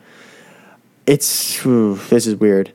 [1.07, 2.71] It's whew, this is weird.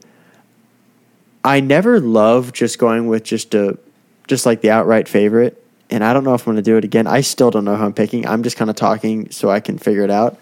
[1.45, 3.79] I never love just going with just a
[4.27, 6.83] just like the outright favorite, and I don't know if I'm going to do it
[6.83, 7.07] again.
[7.07, 8.27] I still don't know who I'm picking.
[8.27, 10.37] I'm just kind of talking so I can figure it out.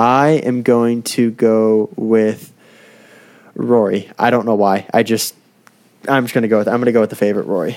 [0.00, 2.54] I am going to go with
[3.54, 4.10] Rory.
[4.18, 4.88] I don't know why.
[4.94, 5.34] I just
[6.08, 7.76] I'm just going to go with I'm going to go with the favorite Rory.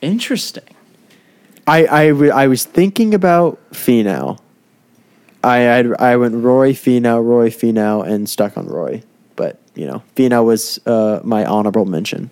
[0.00, 0.64] Interesting.
[1.66, 4.38] I I, w- I was thinking about Finau.
[5.44, 9.02] I I'd, I went Rory Finau, Rory Finau, and stuck on Roy.
[9.36, 12.30] But you know, Finau was uh, my honorable mention.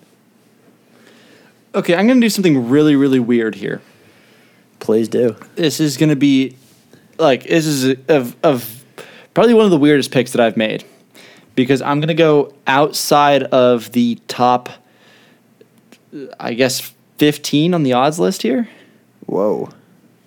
[1.74, 3.82] Okay, I'm going to do something really, really weird here.
[4.78, 5.36] Please do.
[5.56, 6.56] this is going to be
[7.20, 8.84] like this is of of
[9.34, 10.84] probably one of the weirdest picks that I've made
[11.54, 14.70] because I'm going to go outside of the top
[16.38, 18.68] I guess 15 on the odds list here,
[19.26, 19.68] Whoa.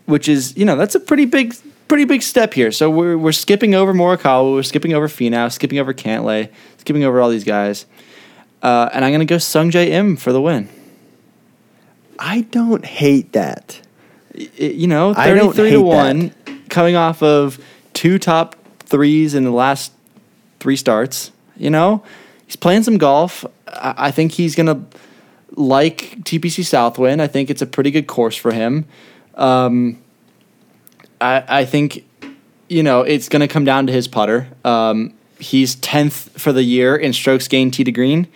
[0.06, 1.56] which is, you know, that's a pretty big
[1.88, 2.72] pretty big step here.
[2.72, 7.20] So we're we're skipping over Morikawa, we're skipping over Finau, skipping over Cantlay, skipping over
[7.20, 7.86] all these guys.
[8.62, 10.70] Uh, and I'm going to go Sungjae Im for the win.
[12.18, 13.82] I don't hate that.
[14.34, 16.34] You know, I don't 33 hate to 1,
[16.74, 17.64] coming off of
[17.94, 19.94] two top threes in the last
[20.60, 21.32] three starts.
[21.56, 22.04] You know,
[22.46, 23.46] he's playing some golf.
[23.68, 24.82] I, I think he's to
[25.56, 27.22] like TPC Southwind.
[27.22, 28.86] I think it's a pretty good course for him.
[29.36, 30.02] Um,
[31.22, 32.06] I, I think,
[32.68, 34.48] you know, it's to come down to his putter.
[34.66, 38.28] Um, he's 10th for the year in strokes gained tee to green.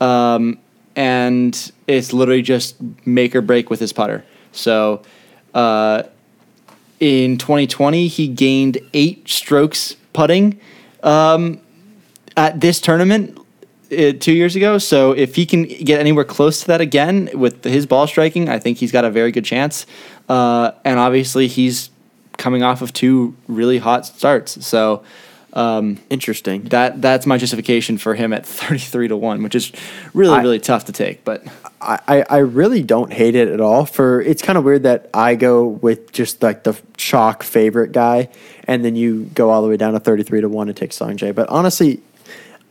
[0.00, 0.58] Um,
[0.94, 4.24] and it's literally just make or break with his putter.
[4.52, 5.02] So,
[5.54, 6.04] uh,
[7.00, 10.60] in 2020, he gained eight strokes putting
[11.02, 11.60] um,
[12.36, 13.38] at this tournament
[13.92, 14.78] uh, two years ago.
[14.78, 18.58] So, if he can get anywhere close to that again with his ball striking, I
[18.58, 19.86] think he's got a very good chance.
[20.28, 21.90] Uh, and obviously, he's
[22.36, 24.66] coming off of two really hot starts.
[24.66, 25.04] So,
[25.54, 26.64] um, Interesting.
[26.64, 29.72] that that's my justification for him at 33 to 1 which is
[30.12, 31.44] really I- really tough to take but
[31.80, 33.84] I, I- really don't hate it at all.
[33.84, 38.30] For it's kind of weird that I go with just like the chalk favorite guy,
[38.66, 40.92] and then you go all the way down to thirty three to one and take
[40.92, 41.34] Sungjae.
[41.34, 42.00] But honestly,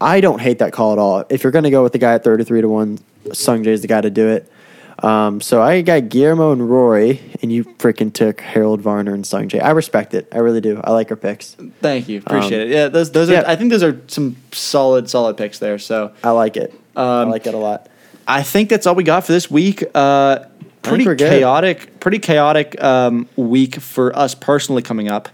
[0.02, 1.26] I don't hate that call at all.
[1.30, 3.82] If you're going to go with the guy at thirty three to one, Sungjae is
[3.84, 4.52] the guy to do it.
[5.00, 9.62] Um, so I got Guillermo and Rory, and you freaking took Harold Varner and Sungjae.
[9.62, 10.28] I respect it.
[10.32, 10.80] I really do.
[10.84, 11.56] I like our picks.
[11.82, 13.42] thank you appreciate Um, it yeah those those yeah.
[13.42, 16.74] are i think those are some solid solid picks there so I like it.
[16.96, 17.90] I Um, like it a lot.
[18.28, 20.40] i think that's all we got for this week uh
[20.84, 25.30] pretty chaotic pretty chaotic um, week for us personally coming up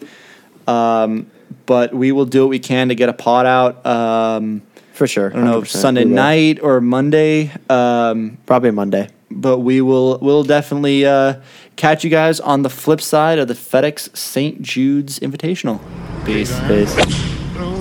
[0.68, 1.26] um,
[1.66, 4.62] but we will do what we can to get a pod out um,
[4.94, 5.32] For sure.
[5.32, 5.68] i don't know 100%.
[5.68, 9.10] sunday night or monday um, Probably Monday.
[9.32, 11.36] But we will we'll definitely uh,
[11.76, 14.62] catch you guys on the flip side of the FedEx St.
[14.62, 15.80] Jude's Invitational.
[16.26, 16.58] Peace.
[16.68, 16.94] Peace.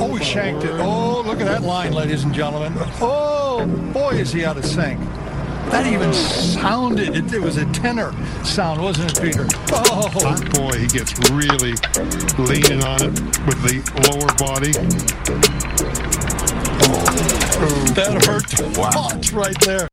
[0.01, 0.72] Oh, he shanked it.
[0.72, 2.72] Oh, look at that line, ladies and gentlemen.
[3.01, 4.99] Oh, boy, is he out of sync.
[5.70, 9.46] That even sounded, it, it was a tenor sound, wasn't it, Peter?
[9.70, 11.74] Oh, Hot boy, he gets really
[12.38, 13.12] leaning on it
[13.44, 14.72] with the lower body.
[17.94, 19.88] that hurt to watch right there.